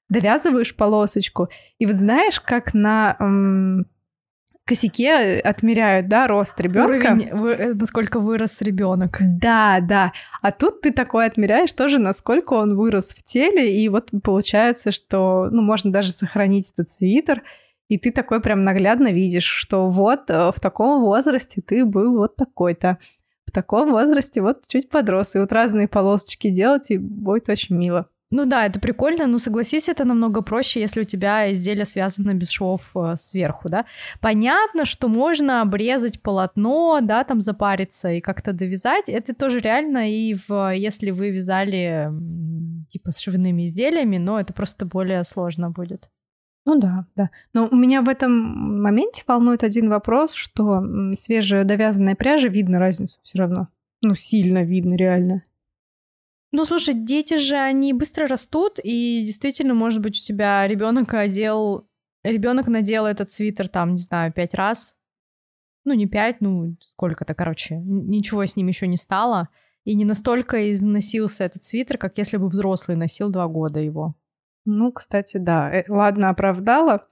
[0.09, 1.51] довязываешь полосочку.
[1.79, 3.87] И вот знаешь, как на эм,
[4.65, 7.13] косяке отмеряют, да, рост ребенка.
[7.13, 9.19] Уровень, вы, э, насколько вырос ребенок.
[9.21, 10.13] Да, да.
[10.43, 15.49] А тут ты такой отмеряешь тоже, насколько он вырос в теле, и вот получается, что,
[15.53, 17.45] ну, можно даже сохранить этот свитер,
[17.89, 22.37] и ты такой прям наглядно видишь, что вот э, в таком возрасте ты был вот
[22.37, 22.99] такой-то.
[23.47, 25.35] В таком возрасте вот чуть подрос.
[25.35, 28.09] И вот разные полосочки делать, и будет очень мило.
[28.31, 32.51] Ну да, это прикольно, но согласись, это намного проще, если у тебя изделие связано без
[32.51, 33.87] швов э, сверху, да.
[34.21, 39.09] Понятно, что можно обрезать полотно, да, там запариться и как-то довязать.
[39.09, 42.11] Это тоже реально, и в, если вы вязали
[42.91, 46.11] типа с швейными изделиями, но это просто более сложно будет.
[46.69, 47.31] Ну да, да.
[47.55, 48.31] Но у меня в этом
[48.83, 50.83] моменте волнует один вопрос, что
[51.19, 53.69] свежая довязанная пряжа, видно разницу все равно.
[54.03, 55.45] Ну, сильно видно, реально.
[56.53, 61.89] Ну, слушай, дети же, они быстро растут, и действительно, может быть, у тебя ребенок одел,
[62.23, 64.95] ребенок надел этот свитер там, не знаю, пять раз.
[65.87, 67.77] Ну, не пять, ну, сколько-то, короче.
[67.79, 69.49] Ничего с ним еще не стало.
[69.85, 74.15] И не настолько износился этот свитер, как если бы взрослый носил два года его.
[74.71, 75.73] Ну, кстати, да.
[75.73, 77.07] Э, ладно, оправдала.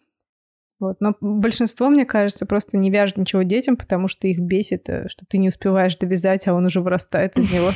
[0.78, 1.00] Вот.
[1.00, 5.24] Но большинство, мне кажется, просто не вяжет ничего детям, потому что их бесит, э, что
[5.24, 7.70] ты не успеваешь довязать, а он уже вырастает из него.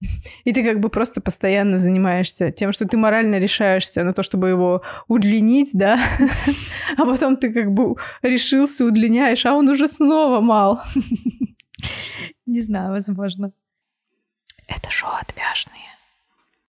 [0.44, 4.50] И ты как бы просто постоянно занимаешься тем, что ты морально решаешься на то, чтобы
[4.50, 5.98] его удлинить, да,
[6.96, 10.80] а потом ты как бы решился, удлиняешь, а он уже снова мал.
[12.46, 13.50] Не знаю, возможно.
[14.68, 15.90] Это шоу отвяжные.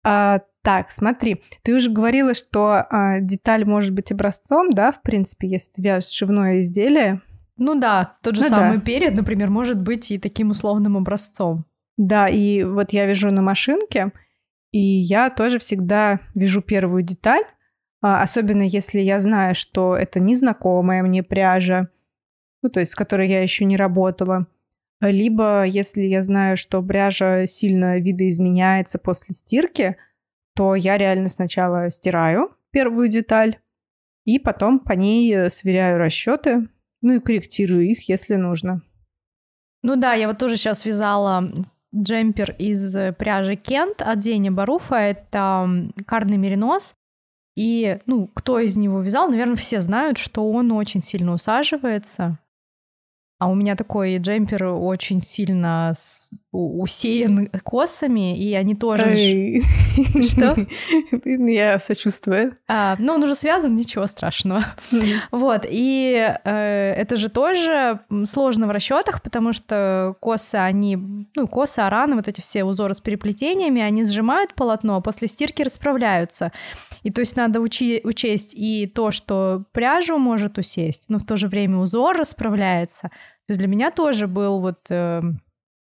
[0.02, 5.48] А, так, смотри, ты уже говорила, что а, деталь может быть образцом, да, в принципе,
[5.48, 7.20] если ты вяжешь шивное изделие.
[7.57, 8.85] Ну да, тот же ну, самый да.
[8.85, 11.64] перед, например, может быть и таким условным образцом.
[11.96, 14.12] Да, и вот я вяжу на машинке,
[14.70, 17.44] и я тоже всегда вяжу первую деталь,
[18.01, 21.87] а, особенно если я знаю, что это незнакомая мне пряжа,
[22.62, 24.46] ну, то есть с которой я еще не работала.
[25.01, 29.96] Либо, если я знаю, что пряжа сильно видоизменяется после стирки,
[30.54, 33.58] то я реально сначала стираю первую деталь,
[34.24, 36.68] и потом по ней э, сверяю расчеты,
[37.00, 38.82] ну и корректирую их, если нужно.
[39.82, 41.52] Ну да, я вот тоже сейчас вязала
[41.94, 44.96] джемпер из пряжи Кент от Зени Баруфа.
[44.96, 45.68] Это
[46.06, 46.94] карный меринос.
[47.54, 52.38] И, ну, кто из него вязал, наверное, все знают, что он очень сильно усаживается.
[53.42, 55.94] А у меня такой джемпер очень сильно
[56.52, 59.09] усеян косами, и они тоже...
[60.28, 60.66] Что?
[61.24, 62.57] Я сочувствую.
[62.68, 64.66] А, ну, он уже связан, ничего страшного.
[65.33, 70.96] Вот, и э, это же тоже сложно в расчетах, потому что косы, они,
[71.35, 75.62] ну, косы, араны, вот эти все узоры с переплетениями, они сжимают полотно, а после стирки
[75.62, 76.52] расправляются.
[77.02, 81.37] И то есть надо учи- учесть и то, что пряжу может усесть, но в то
[81.37, 83.11] же время узор расправляется,
[83.46, 85.20] то есть для меня тоже был вот э,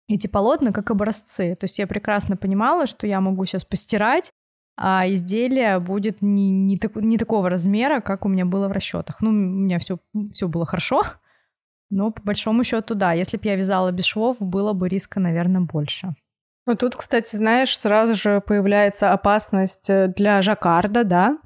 [0.07, 1.55] эти полотна как образцы.
[1.55, 4.31] То есть я прекрасно понимала, что я могу сейчас постирать,
[4.77, 9.21] а изделие будет не, не, так, не такого размера, как у меня было в расчетах.
[9.21, 9.99] Ну, у меня все,
[10.31, 11.03] все было хорошо,
[11.89, 15.61] но по большому счету, да, если бы я вязала без швов, было бы риска, наверное,
[15.61, 16.15] больше.
[16.65, 21.37] Ну, тут, кстати, знаешь, сразу же появляется опасность э, для жаккарда, да,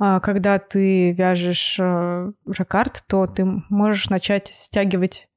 [0.00, 5.27] а, когда ты вяжешь э, жаккард, то ты можешь начать стягивать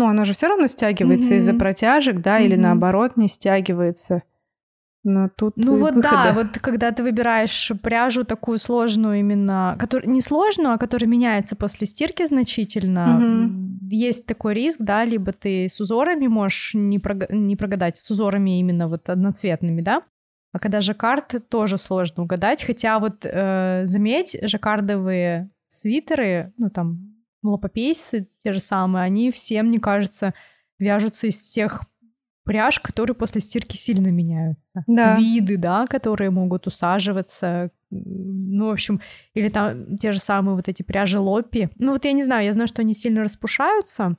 [0.00, 1.36] ну, оно же все равно стягивается mm-hmm.
[1.36, 2.44] из-за протяжек, да, mm-hmm.
[2.46, 4.22] или наоборот не стягивается.
[5.04, 6.24] Но тут Ну вот выхода.
[6.24, 11.54] да, вот когда ты выбираешь пряжу такую сложную именно, которая не сложную, а которая меняется
[11.54, 13.78] после стирки значительно, Мгм.
[13.90, 18.58] есть такой риск, да, либо ты с узорами можешь не, прога- не прогадать, с узорами
[18.58, 20.02] именно вот одноцветными, да,
[20.52, 27.09] а когда жаккард, тоже сложно угадать, хотя вот э, заметь, жаккардовые свитеры, ну там
[27.42, 30.34] лопопейсы те же самые, они все, мне кажется,
[30.78, 31.82] вяжутся из тех
[32.44, 34.84] пряж, которые после стирки сильно меняются.
[34.86, 35.16] Да.
[35.16, 37.70] Твиды, да, которые могут усаживаться.
[37.90, 39.00] Ну, в общем,
[39.34, 41.68] или там те же самые вот эти пряжи лопи.
[41.76, 44.16] Ну, вот я не знаю, я знаю, что они сильно распушаются.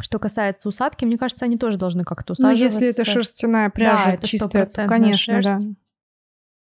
[0.00, 2.84] Что касается усадки, мне кажется, они тоже должны как-то Ну, усаживаться.
[2.84, 5.58] если это шерстяная пряжа это чистая, то, конечно, да.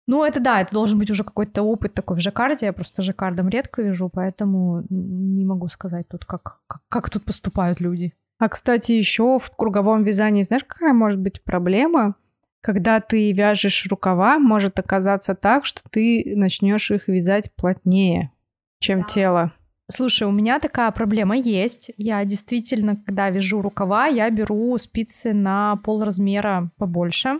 [0.07, 2.67] Ну, это да, это должен быть уже какой-то опыт такой в жаккарде.
[2.67, 7.79] Я просто жаккардом редко вяжу, поэтому не могу сказать тут, как, как, как тут поступают
[7.79, 8.13] люди.
[8.37, 12.15] А, кстати, еще в круговом вязании, знаешь, какая может быть проблема?
[12.61, 18.31] Когда ты вяжешь рукава, может оказаться так, что ты начнешь их вязать плотнее,
[18.79, 19.53] чем тело.
[19.89, 21.91] Слушай, у меня такая проблема есть.
[21.97, 27.39] Я действительно, когда вяжу рукава, я беру спицы на полразмера побольше.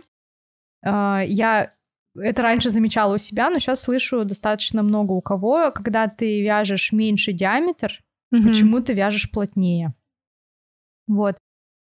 [0.84, 1.72] А, Я
[2.18, 6.92] это раньше замечала у себя, но сейчас слышу достаточно много у кого, когда ты вяжешь
[6.92, 8.48] меньше диаметр, Мгм.
[8.48, 9.94] почему ты вяжешь плотнее.
[11.06, 11.36] Вот.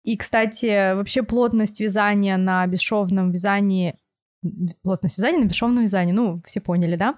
[0.03, 3.95] И, кстати, вообще плотность вязания на бесшовном вязании,
[4.81, 7.15] плотность вязания на бесшовном вязании, ну, все поняли, да?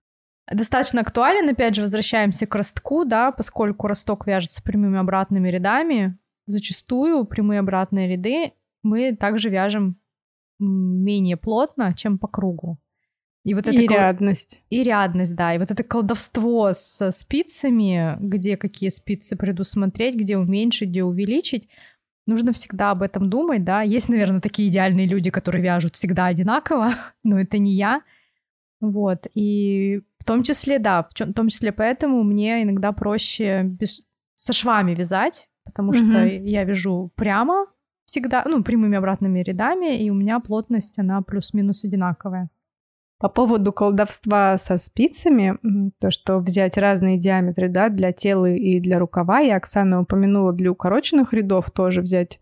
[0.51, 7.26] Достаточно актуален, опять же, возвращаемся к ростку, да, поскольку росток вяжется прямыми обратными рядами, зачастую
[7.26, 8.53] прямые обратные ряды
[8.84, 9.99] мы также вяжем
[10.60, 12.78] менее плотно, чем по кругу.
[13.46, 14.60] И вот это И кол- рядность.
[14.72, 15.54] и рядность, да.
[15.56, 21.70] И вот это колдовство со спицами, где какие спицы предусмотреть, где уменьшить, где увеличить,
[22.28, 23.84] нужно всегда об этом думать, да.
[23.84, 28.02] Есть, наверное, такие идеальные люди, которые вяжут всегда одинаково, но это не я.
[28.82, 29.28] Вот.
[29.36, 34.04] И в том числе, да, в, чём- в том числе поэтому мне иногда проще без-
[34.34, 36.46] со швами вязать, потому что Мгм.
[36.46, 37.68] я вяжу прямо
[38.06, 42.50] всегда, ну, прямыми обратными рядами, и у меня плотность, она плюс-минус одинаковая.
[43.18, 45.57] По поводу колдовства со спицами,
[45.99, 50.72] то, что взять разные диаметры, да, для тела и для рукава, я Оксана упомянула для
[50.72, 52.39] укороченных рядов тоже взять э,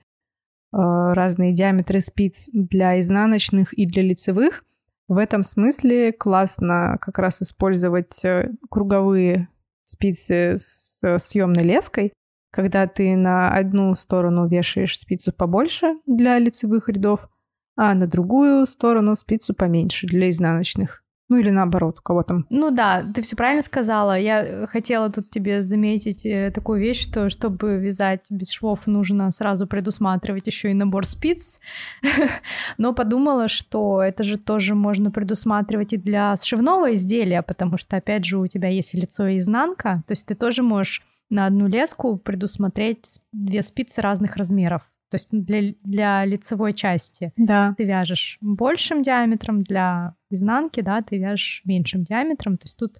[0.72, 4.64] разные диаметры спиц для изнаночных и для лицевых.
[5.08, 9.50] В этом смысле классно как раз использовать э, круговые
[9.86, 12.14] спицы с съемной леской,
[12.52, 17.28] когда ты на одну сторону вешаешь спицу побольше для лицевых рядов,
[17.76, 21.04] а на другую сторону спицу поменьше для изнаночных.
[21.30, 22.46] Ну или наоборот, у кого там.
[22.50, 24.20] Ну да, ты все правильно сказала.
[24.20, 29.32] Я э, хотела тут тебе заметить э, такую вещь, что чтобы вязать без швов, нужно
[29.32, 31.60] сразу предусматривать еще и набор спиц.
[32.78, 38.26] Но подумала, что это же тоже можно предусматривать и для сшивного изделия, потому что, опять
[38.26, 40.04] же, у тебя есть лицо и изнанка.
[40.06, 44.84] То есть ты тоже можешь на одну леску предусмотреть две спицы разных размеров.
[45.14, 47.76] То есть для, для лицевой части Да.
[47.78, 52.58] ты вяжешь большим диаметром, для изнанки, да, ты вяжешь меньшим диаметром.
[52.58, 52.98] То есть тут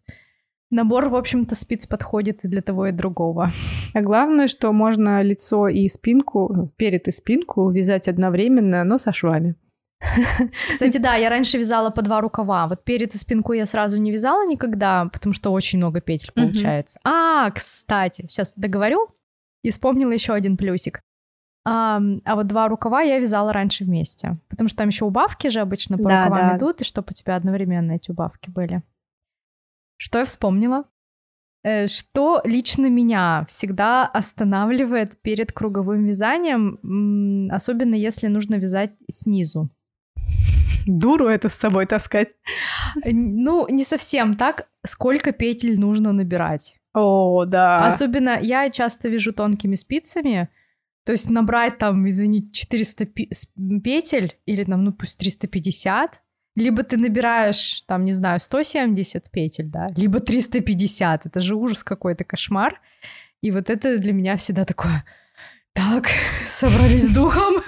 [0.70, 3.50] набор, в общем-то, спиц подходит и для того, и другого.
[3.96, 9.56] А главное, что можно лицо и спинку, перед и спинку вязать одновременно, но со швами.
[10.70, 12.68] Кстати, да, я раньше вязала по два рукава.
[12.68, 17.00] Вот перед и спинку я сразу не вязала никогда, потому что очень много петель получается.
[17.04, 19.08] А, кстати, сейчас договорю
[19.64, 21.02] и вспомнила еще один плюсик.
[21.66, 25.60] А, а вот два рукава я вязала раньше вместе, потому что там еще убавки же
[25.62, 26.58] обычно по Да, рукавам да.
[26.58, 28.84] идут, и чтобы у тебя одновременно эти убавки были.
[29.98, 30.84] Что я вспомнила?
[31.64, 39.70] Э, Что лично меня всегда останавливает перед круговым вязанием, особенно если нужно вязать снизу.
[40.86, 42.36] Дуру эту с собой таскать.
[43.06, 46.78] Ну, не совсем так, сколько петель нужно набирать.
[46.94, 47.88] О, да.
[47.88, 50.50] Особенно я часто вяжу тонкими спицами,
[51.06, 53.48] то есть набрать там, извините, 400 пи- с-
[53.84, 56.22] петель или там, ну пусть 350,
[56.56, 62.24] либо ты набираешь там, не знаю, 170 петель, да, либо 350, это же ужас какой-то,
[62.24, 62.80] кошмар.
[63.42, 65.04] И вот это для меня всегда такое,
[65.74, 66.08] так,
[66.48, 67.64] собрались с духом.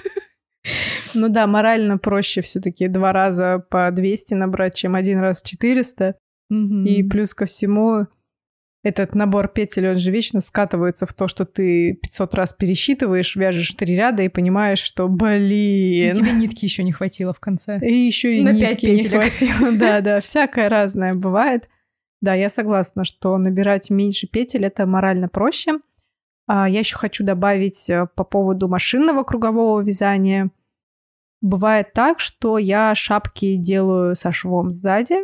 [1.14, 6.16] Ну да, морально проще все-таки два раза по 200 набрать, чем один раз 400.
[6.50, 6.86] Мгм.
[6.86, 8.08] И плюс ко всему,
[8.86, 13.72] этот набор петель, он же вечно скатывается в то, что ты 500 раз пересчитываешь, вяжешь
[13.72, 16.14] три ряда и понимаешь, что, И блин...
[16.14, 17.80] тебе нитки еще не хватило в конце.
[17.82, 19.24] И еще и На нитки пять не петелек.
[19.24, 19.72] хватило.
[19.80, 21.68] Да, да, всякое разное бывает.
[22.22, 25.80] Да, я согласна, что набирать меньше петель это морально проще.
[26.46, 30.52] А я еще хочу добавить э, по поводу машинного кругового вязания.
[31.42, 35.16] Бывает так, что я шапки делаю со швом сзади.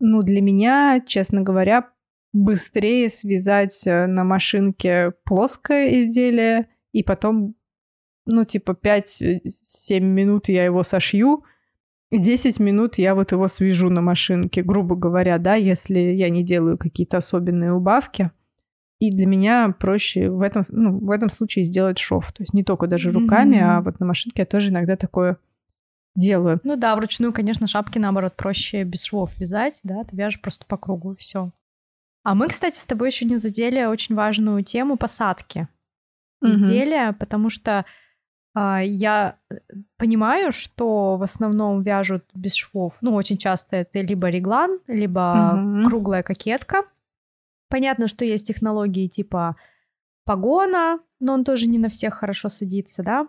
[0.00, 1.90] Ну, для меня, честно говоря,
[2.32, 7.54] быстрее связать э, на машинке плоское изделие и потом,
[8.26, 11.44] ну, типа 5-7 минут я его сошью,
[12.10, 16.44] и 10 минут я вот его свяжу на машинке, грубо говоря, да, если я не
[16.44, 18.30] делаю какие-то особенные убавки.
[18.98, 22.32] И для меня проще в этом, ну, в этом случае сделать шов.
[22.32, 23.78] То есть не только даже руками, mm-hmm.
[23.78, 25.38] а вот на машинке я тоже иногда такое
[26.14, 26.60] делаю.
[26.64, 30.76] Ну да, вручную, конечно, шапки, наоборот, проще без швов вязать, да, ты вяжешь просто по
[30.76, 31.52] кругу, и все.
[32.22, 35.68] А мы, кстати, с тобой еще не задели очень важную тему посадки
[36.44, 36.50] mm-hmm.
[36.50, 37.86] изделия, потому что
[38.54, 39.56] а, я э,
[39.96, 42.98] понимаю, что в основном вяжут без швов.
[43.00, 45.86] Ну, очень часто это либо реглан, либо mm-hmm.
[45.86, 46.84] круглая кокетка.
[47.68, 49.56] Понятно, что есть технологии типа
[50.24, 53.28] погона, но он тоже не на всех хорошо садится, да.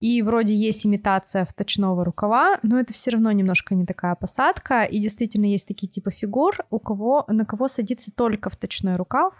[0.00, 4.84] И вроде есть имитация вточного рукава, но это все равно немножко не такая посадка.
[4.84, 9.34] И действительно есть такие типа фигур, у кого, на кого садится только вточной рукав.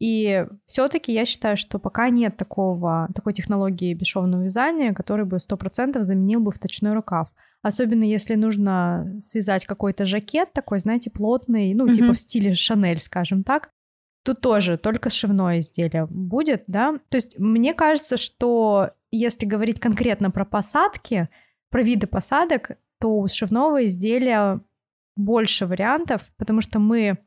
[0.00, 6.02] И все-таки я считаю, что пока нет такого, такой технологии бесшовного вязания, который бы 100%
[6.02, 7.28] заменил бы вточной рукав.
[7.62, 11.94] Особенно если нужно связать какой-то жакет такой, знаете, плотный, ну, mm-hmm.
[11.94, 13.70] типа в стиле Шанель, скажем так.
[14.24, 16.98] Тут тоже только сшивное изделие будет, да.
[17.10, 21.28] То есть мне кажется, что если говорить конкретно про посадки,
[21.70, 24.60] про виды посадок, то у сшивного изделия
[25.16, 27.18] больше вариантов, потому что мы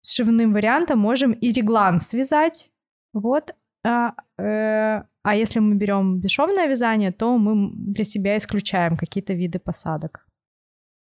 [0.00, 2.70] с сшивным вариантом можем и реглан связать,
[3.12, 3.54] вот,
[3.84, 9.58] а, э, а если мы берем бесшовное вязание, то мы для себя исключаем какие-то виды
[9.58, 10.26] посадок.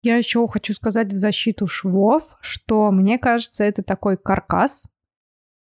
[0.03, 4.83] Я еще хочу сказать в защиту швов, что мне кажется, это такой каркас,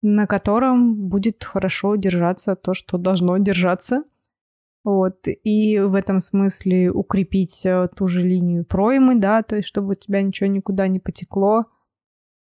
[0.02, 4.04] на котором будет хорошо держаться то, что должно держаться.
[4.84, 5.26] Вот.
[5.26, 9.94] И в этом смысле укрепить э, ту же линию проймы, да, то есть чтобы у
[9.94, 11.64] тебя ничего никуда не потекло,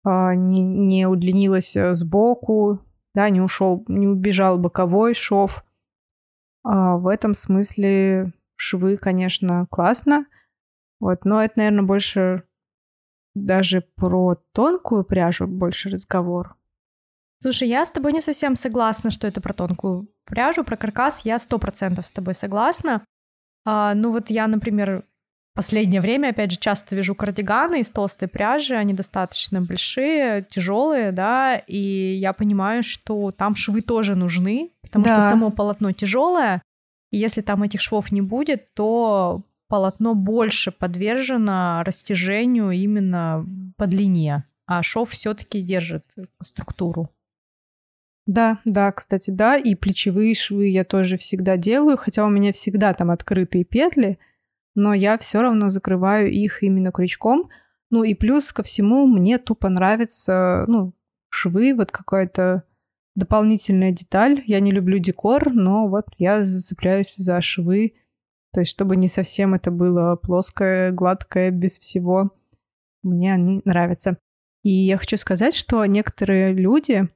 [0.02, 2.80] а, не, не удлинилось э, сбоку,
[3.14, 5.62] да, не ушел, не убежал боковой шов.
[6.64, 10.26] А в этом смысле швы, конечно, классно.
[10.98, 12.44] Вот, но это, наверное, больше
[13.34, 16.56] даже про тонкую пряжу больше разговор.
[17.42, 21.38] Слушай, я с тобой не совсем согласна, что это про тонкую пряжу, про каркас я
[21.38, 23.02] сто процентов с тобой согласна.
[23.64, 25.04] А, ну вот я, например,
[25.54, 31.56] последнее время, опять же, часто вяжу кардиганы из толстой пряжи, они достаточно большие, тяжелые, да,
[31.56, 35.14] и я понимаю, что там швы тоже нужны, потому да.
[35.14, 36.62] что само полотно тяжелое,
[37.10, 44.44] и если там этих швов не будет, то полотно больше подвержено растяжению именно по длине,
[44.66, 46.04] а шов все-таки держит
[46.42, 47.08] структуру.
[48.30, 52.94] Да, да, кстати, да, и плечевые швы я тоже всегда делаю, хотя у меня всегда
[52.94, 54.20] там открытые петли,
[54.76, 57.50] но я все равно закрываю их именно крючком.
[57.90, 60.94] Ну и плюс ко всему мне тупо нравится, ну,
[61.28, 62.62] швы, вот какая-то
[63.16, 64.44] дополнительная деталь.
[64.46, 67.94] Я не люблю декор, но вот я зацепляюсь за швы,
[68.52, 72.30] то есть чтобы не совсем это было плоское, гладкое, без всего.
[73.02, 74.18] Мне они нравятся.
[74.62, 77.08] И я хочу сказать, что некоторые люди,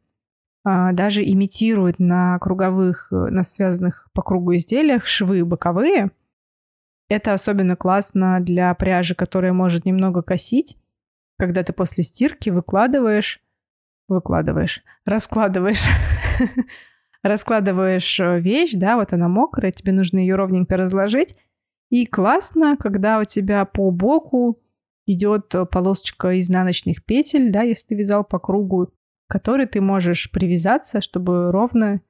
[0.65, 6.11] даже имитируют на круговых, э, на связанных по кругу изделиях швы боковые.
[7.11, 10.77] Это особенно классно для пряжи, которая может немного косить,
[11.39, 13.43] когда ты после стирки выкладываешь,
[14.09, 15.85] выкладываешь, раскладываешь,
[17.23, 21.37] раскладываешь э, вещь, да, вот она мокрая, тебе нужно ее ровненько разложить.
[21.91, 24.63] И классно, когда у тебя по боку
[25.07, 28.95] идет э, полосочка изнаночных петель, да, если ты вязал по кругу,
[29.35, 32.01] который ты можешь привязаться, чтобы ровно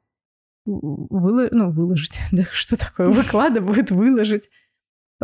[0.66, 1.48] выло...
[1.50, 4.50] ну, выложить, да, что такое, выкладывают, выложить,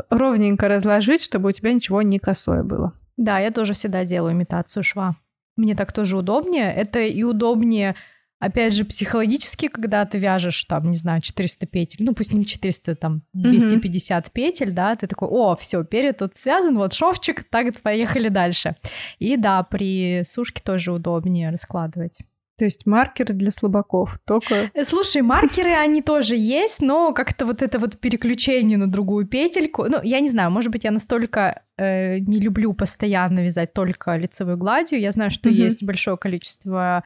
[0.09, 2.95] ровненько разложить, чтобы у тебя ничего не косое было.
[3.19, 5.17] Да, я тоже всегда делаю имитацию шва.
[5.57, 6.73] Мне так тоже удобнее.
[6.73, 7.97] Это и удобнее
[8.41, 12.97] опять же, психологически, когда ты вяжешь, там, не знаю, 400 петель, ну, пусть не 400,
[12.97, 14.31] там, 250 mm-hmm.
[14.33, 18.75] петель, да, ты такой, о, все, перед тут связан, вот шовчик, так, поехали дальше.
[19.19, 22.19] И да, при сушке тоже удобнее раскладывать.
[22.61, 24.71] То есть маркеры для слабаков, только...
[24.75, 29.87] Э, слушай, маркеры, они тоже есть, но как-то вот это вот переключение на другую петельку,
[29.89, 34.57] ну, я не знаю, может быть, я настолько э, не люблю постоянно вязать только лицевой
[34.57, 35.65] гладью, я знаю, что mm-hmm.
[35.65, 37.03] есть большое количество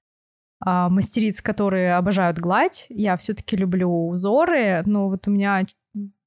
[0.66, 2.86] а, мастериц, которые обожают гладь.
[2.88, 5.66] Я все-таки люблю узоры, но вот у меня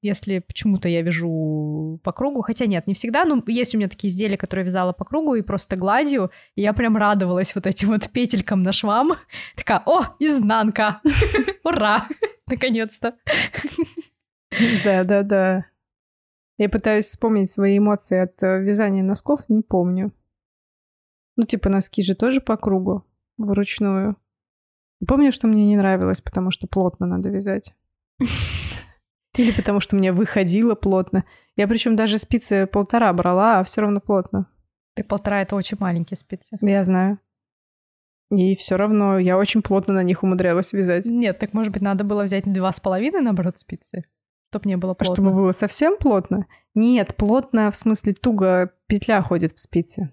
[0.00, 4.10] если почему-то я вяжу по кругу, хотя нет, не всегда, но есть у меня такие
[4.10, 8.08] изделия, которые вязала по кругу и просто гладью, и я прям радовалась вот этим вот
[8.08, 9.16] петелькам на швам.
[9.56, 11.02] Такая, о, изнанка!
[11.64, 12.08] Ура!
[12.46, 13.16] Наконец-то!
[14.84, 15.66] Да-да-да.
[16.56, 20.12] Я пытаюсь вспомнить свои эмоции от э, вязания носков, не помню.
[21.36, 23.04] Ну, типа носки же тоже по кругу,
[23.36, 24.16] вручную.
[25.06, 27.74] Помню, что мне не нравилось, потому что плотно надо вязать.
[29.36, 31.24] Или потому что мне выходило плотно.
[31.54, 34.46] Я причем даже спицы полтора брала, а все равно плотно.
[34.94, 36.58] Ты полтора это очень маленькие спицы.
[36.60, 37.20] Я знаю.
[38.30, 41.06] И все равно я очень плотно на них умудрялась вязать.
[41.06, 44.04] Нет, так может быть надо было взять два с половиной, наоборот, спицы?
[44.50, 45.14] Чтоб не было плотно.
[45.14, 46.46] Чтобы было совсем плотно?
[46.74, 50.10] Нет, плотно в смысле туго петля ходит в спице.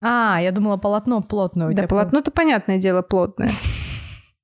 [0.00, 1.72] А, я думала, полотно плотное.
[1.74, 3.50] Да, полотно-то, понятное дело, плотное.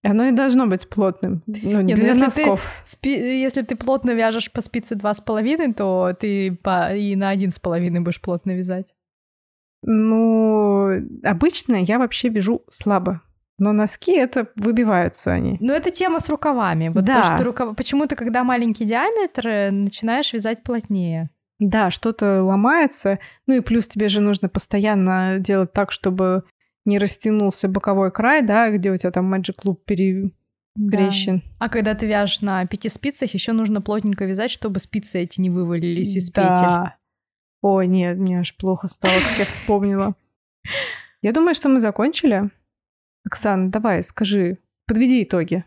[0.04, 1.42] Оно и должно быть плотным.
[1.46, 2.60] Ну, не, для если носков.
[2.60, 7.16] Ты, спи, если ты плотно вяжешь по спице два с половиной, то ты по, и
[7.16, 8.94] на один с половиной будешь плотно вязать.
[9.82, 10.90] Ну,
[11.22, 13.22] обычно я вообще вяжу слабо.
[13.58, 15.56] Но носки это выбиваются они.
[15.60, 16.88] Ну, это тема с рукавами.
[16.88, 17.22] Вот да.
[17.22, 17.74] то, что рукава...
[17.74, 21.30] Почему-то, когда маленький диаметр, э, начинаешь вязать плотнее.
[21.60, 23.20] Да, что-то ломается.
[23.46, 26.44] Ну и плюс тебе же нужно постоянно делать так, чтобы
[26.84, 31.38] не растянулся боковой край, да, где у тебя там Magic Loop перекрещен.
[31.38, 31.42] Да.
[31.58, 35.50] А когда ты вяжешь на пяти спицах, еще нужно плотненько вязать, чтобы спицы эти не
[35.50, 36.42] вывалились из да.
[36.42, 37.04] петель.
[37.62, 40.14] Ой, нет, мне аж плохо стало, как я вспомнила.
[41.22, 42.50] Я думаю, что мы закончили.
[43.24, 45.64] Оксана, давай, скажи, подведи итоги.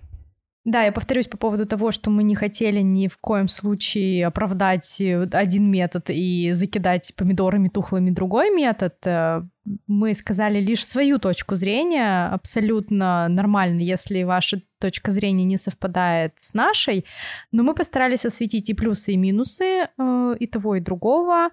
[0.68, 5.00] Да, я повторюсь по поводу того, что мы не хотели ни в коем случае оправдать
[5.00, 8.96] э, один метод и закидать помидорами тухлыми другой метод.
[9.06, 9.44] Э,
[9.88, 16.54] мы сказали лишь свою точку зрения, абсолютно нормально, если ваша точка зрения не совпадает с
[16.54, 17.06] нашей,
[17.54, 21.50] но мы постарались осветить и плюсы, и минусы э, и того, и другого.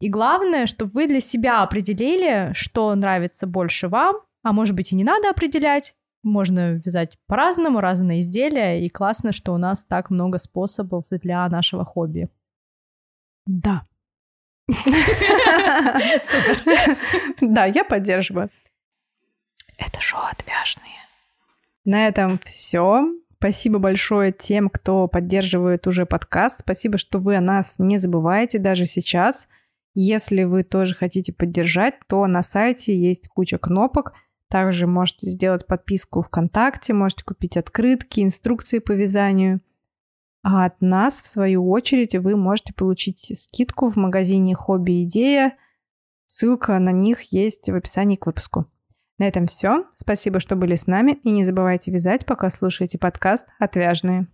[0.00, 4.96] И главное, чтобы вы для себя определили, что нравится больше вам, а может быть и
[4.96, 10.38] не надо определять, можно вязать по-разному, разные изделия, и классно, что у нас так много
[10.38, 12.28] способов для нашего хобби.
[13.46, 13.82] Да.
[14.68, 16.96] Супер.
[17.40, 18.50] Да, я поддерживаю.
[19.78, 20.94] Это шоу отвяжные.
[21.84, 23.04] На этом все.
[23.38, 26.60] Спасибо большое тем, кто поддерживает уже подкаст.
[26.60, 29.48] Спасибо, что вы о нас не забываете даже сейчас.
[29.94, 34.12] Если вы тоже хотите поддержать, то на сайте есть куча кнопок–
[34.50, 39.60] также можете сделать подписку ВКонтакте, можете купить открытки, инструкции по вязанию.
[40.42, 45.56] А от нас, в свою очередь, вы можете получить скидку в магазине «Хобби Идея».
[46.26, 48.66] Ссылка на них есть в описании к выпуску.
[49.18, 49.84] На этом все.
[49.96, 51.20] Спасибо, что были с нами.
[51.24, 54.26] И не забывайте вязать, пока слушаете подкаст «Отвяжные».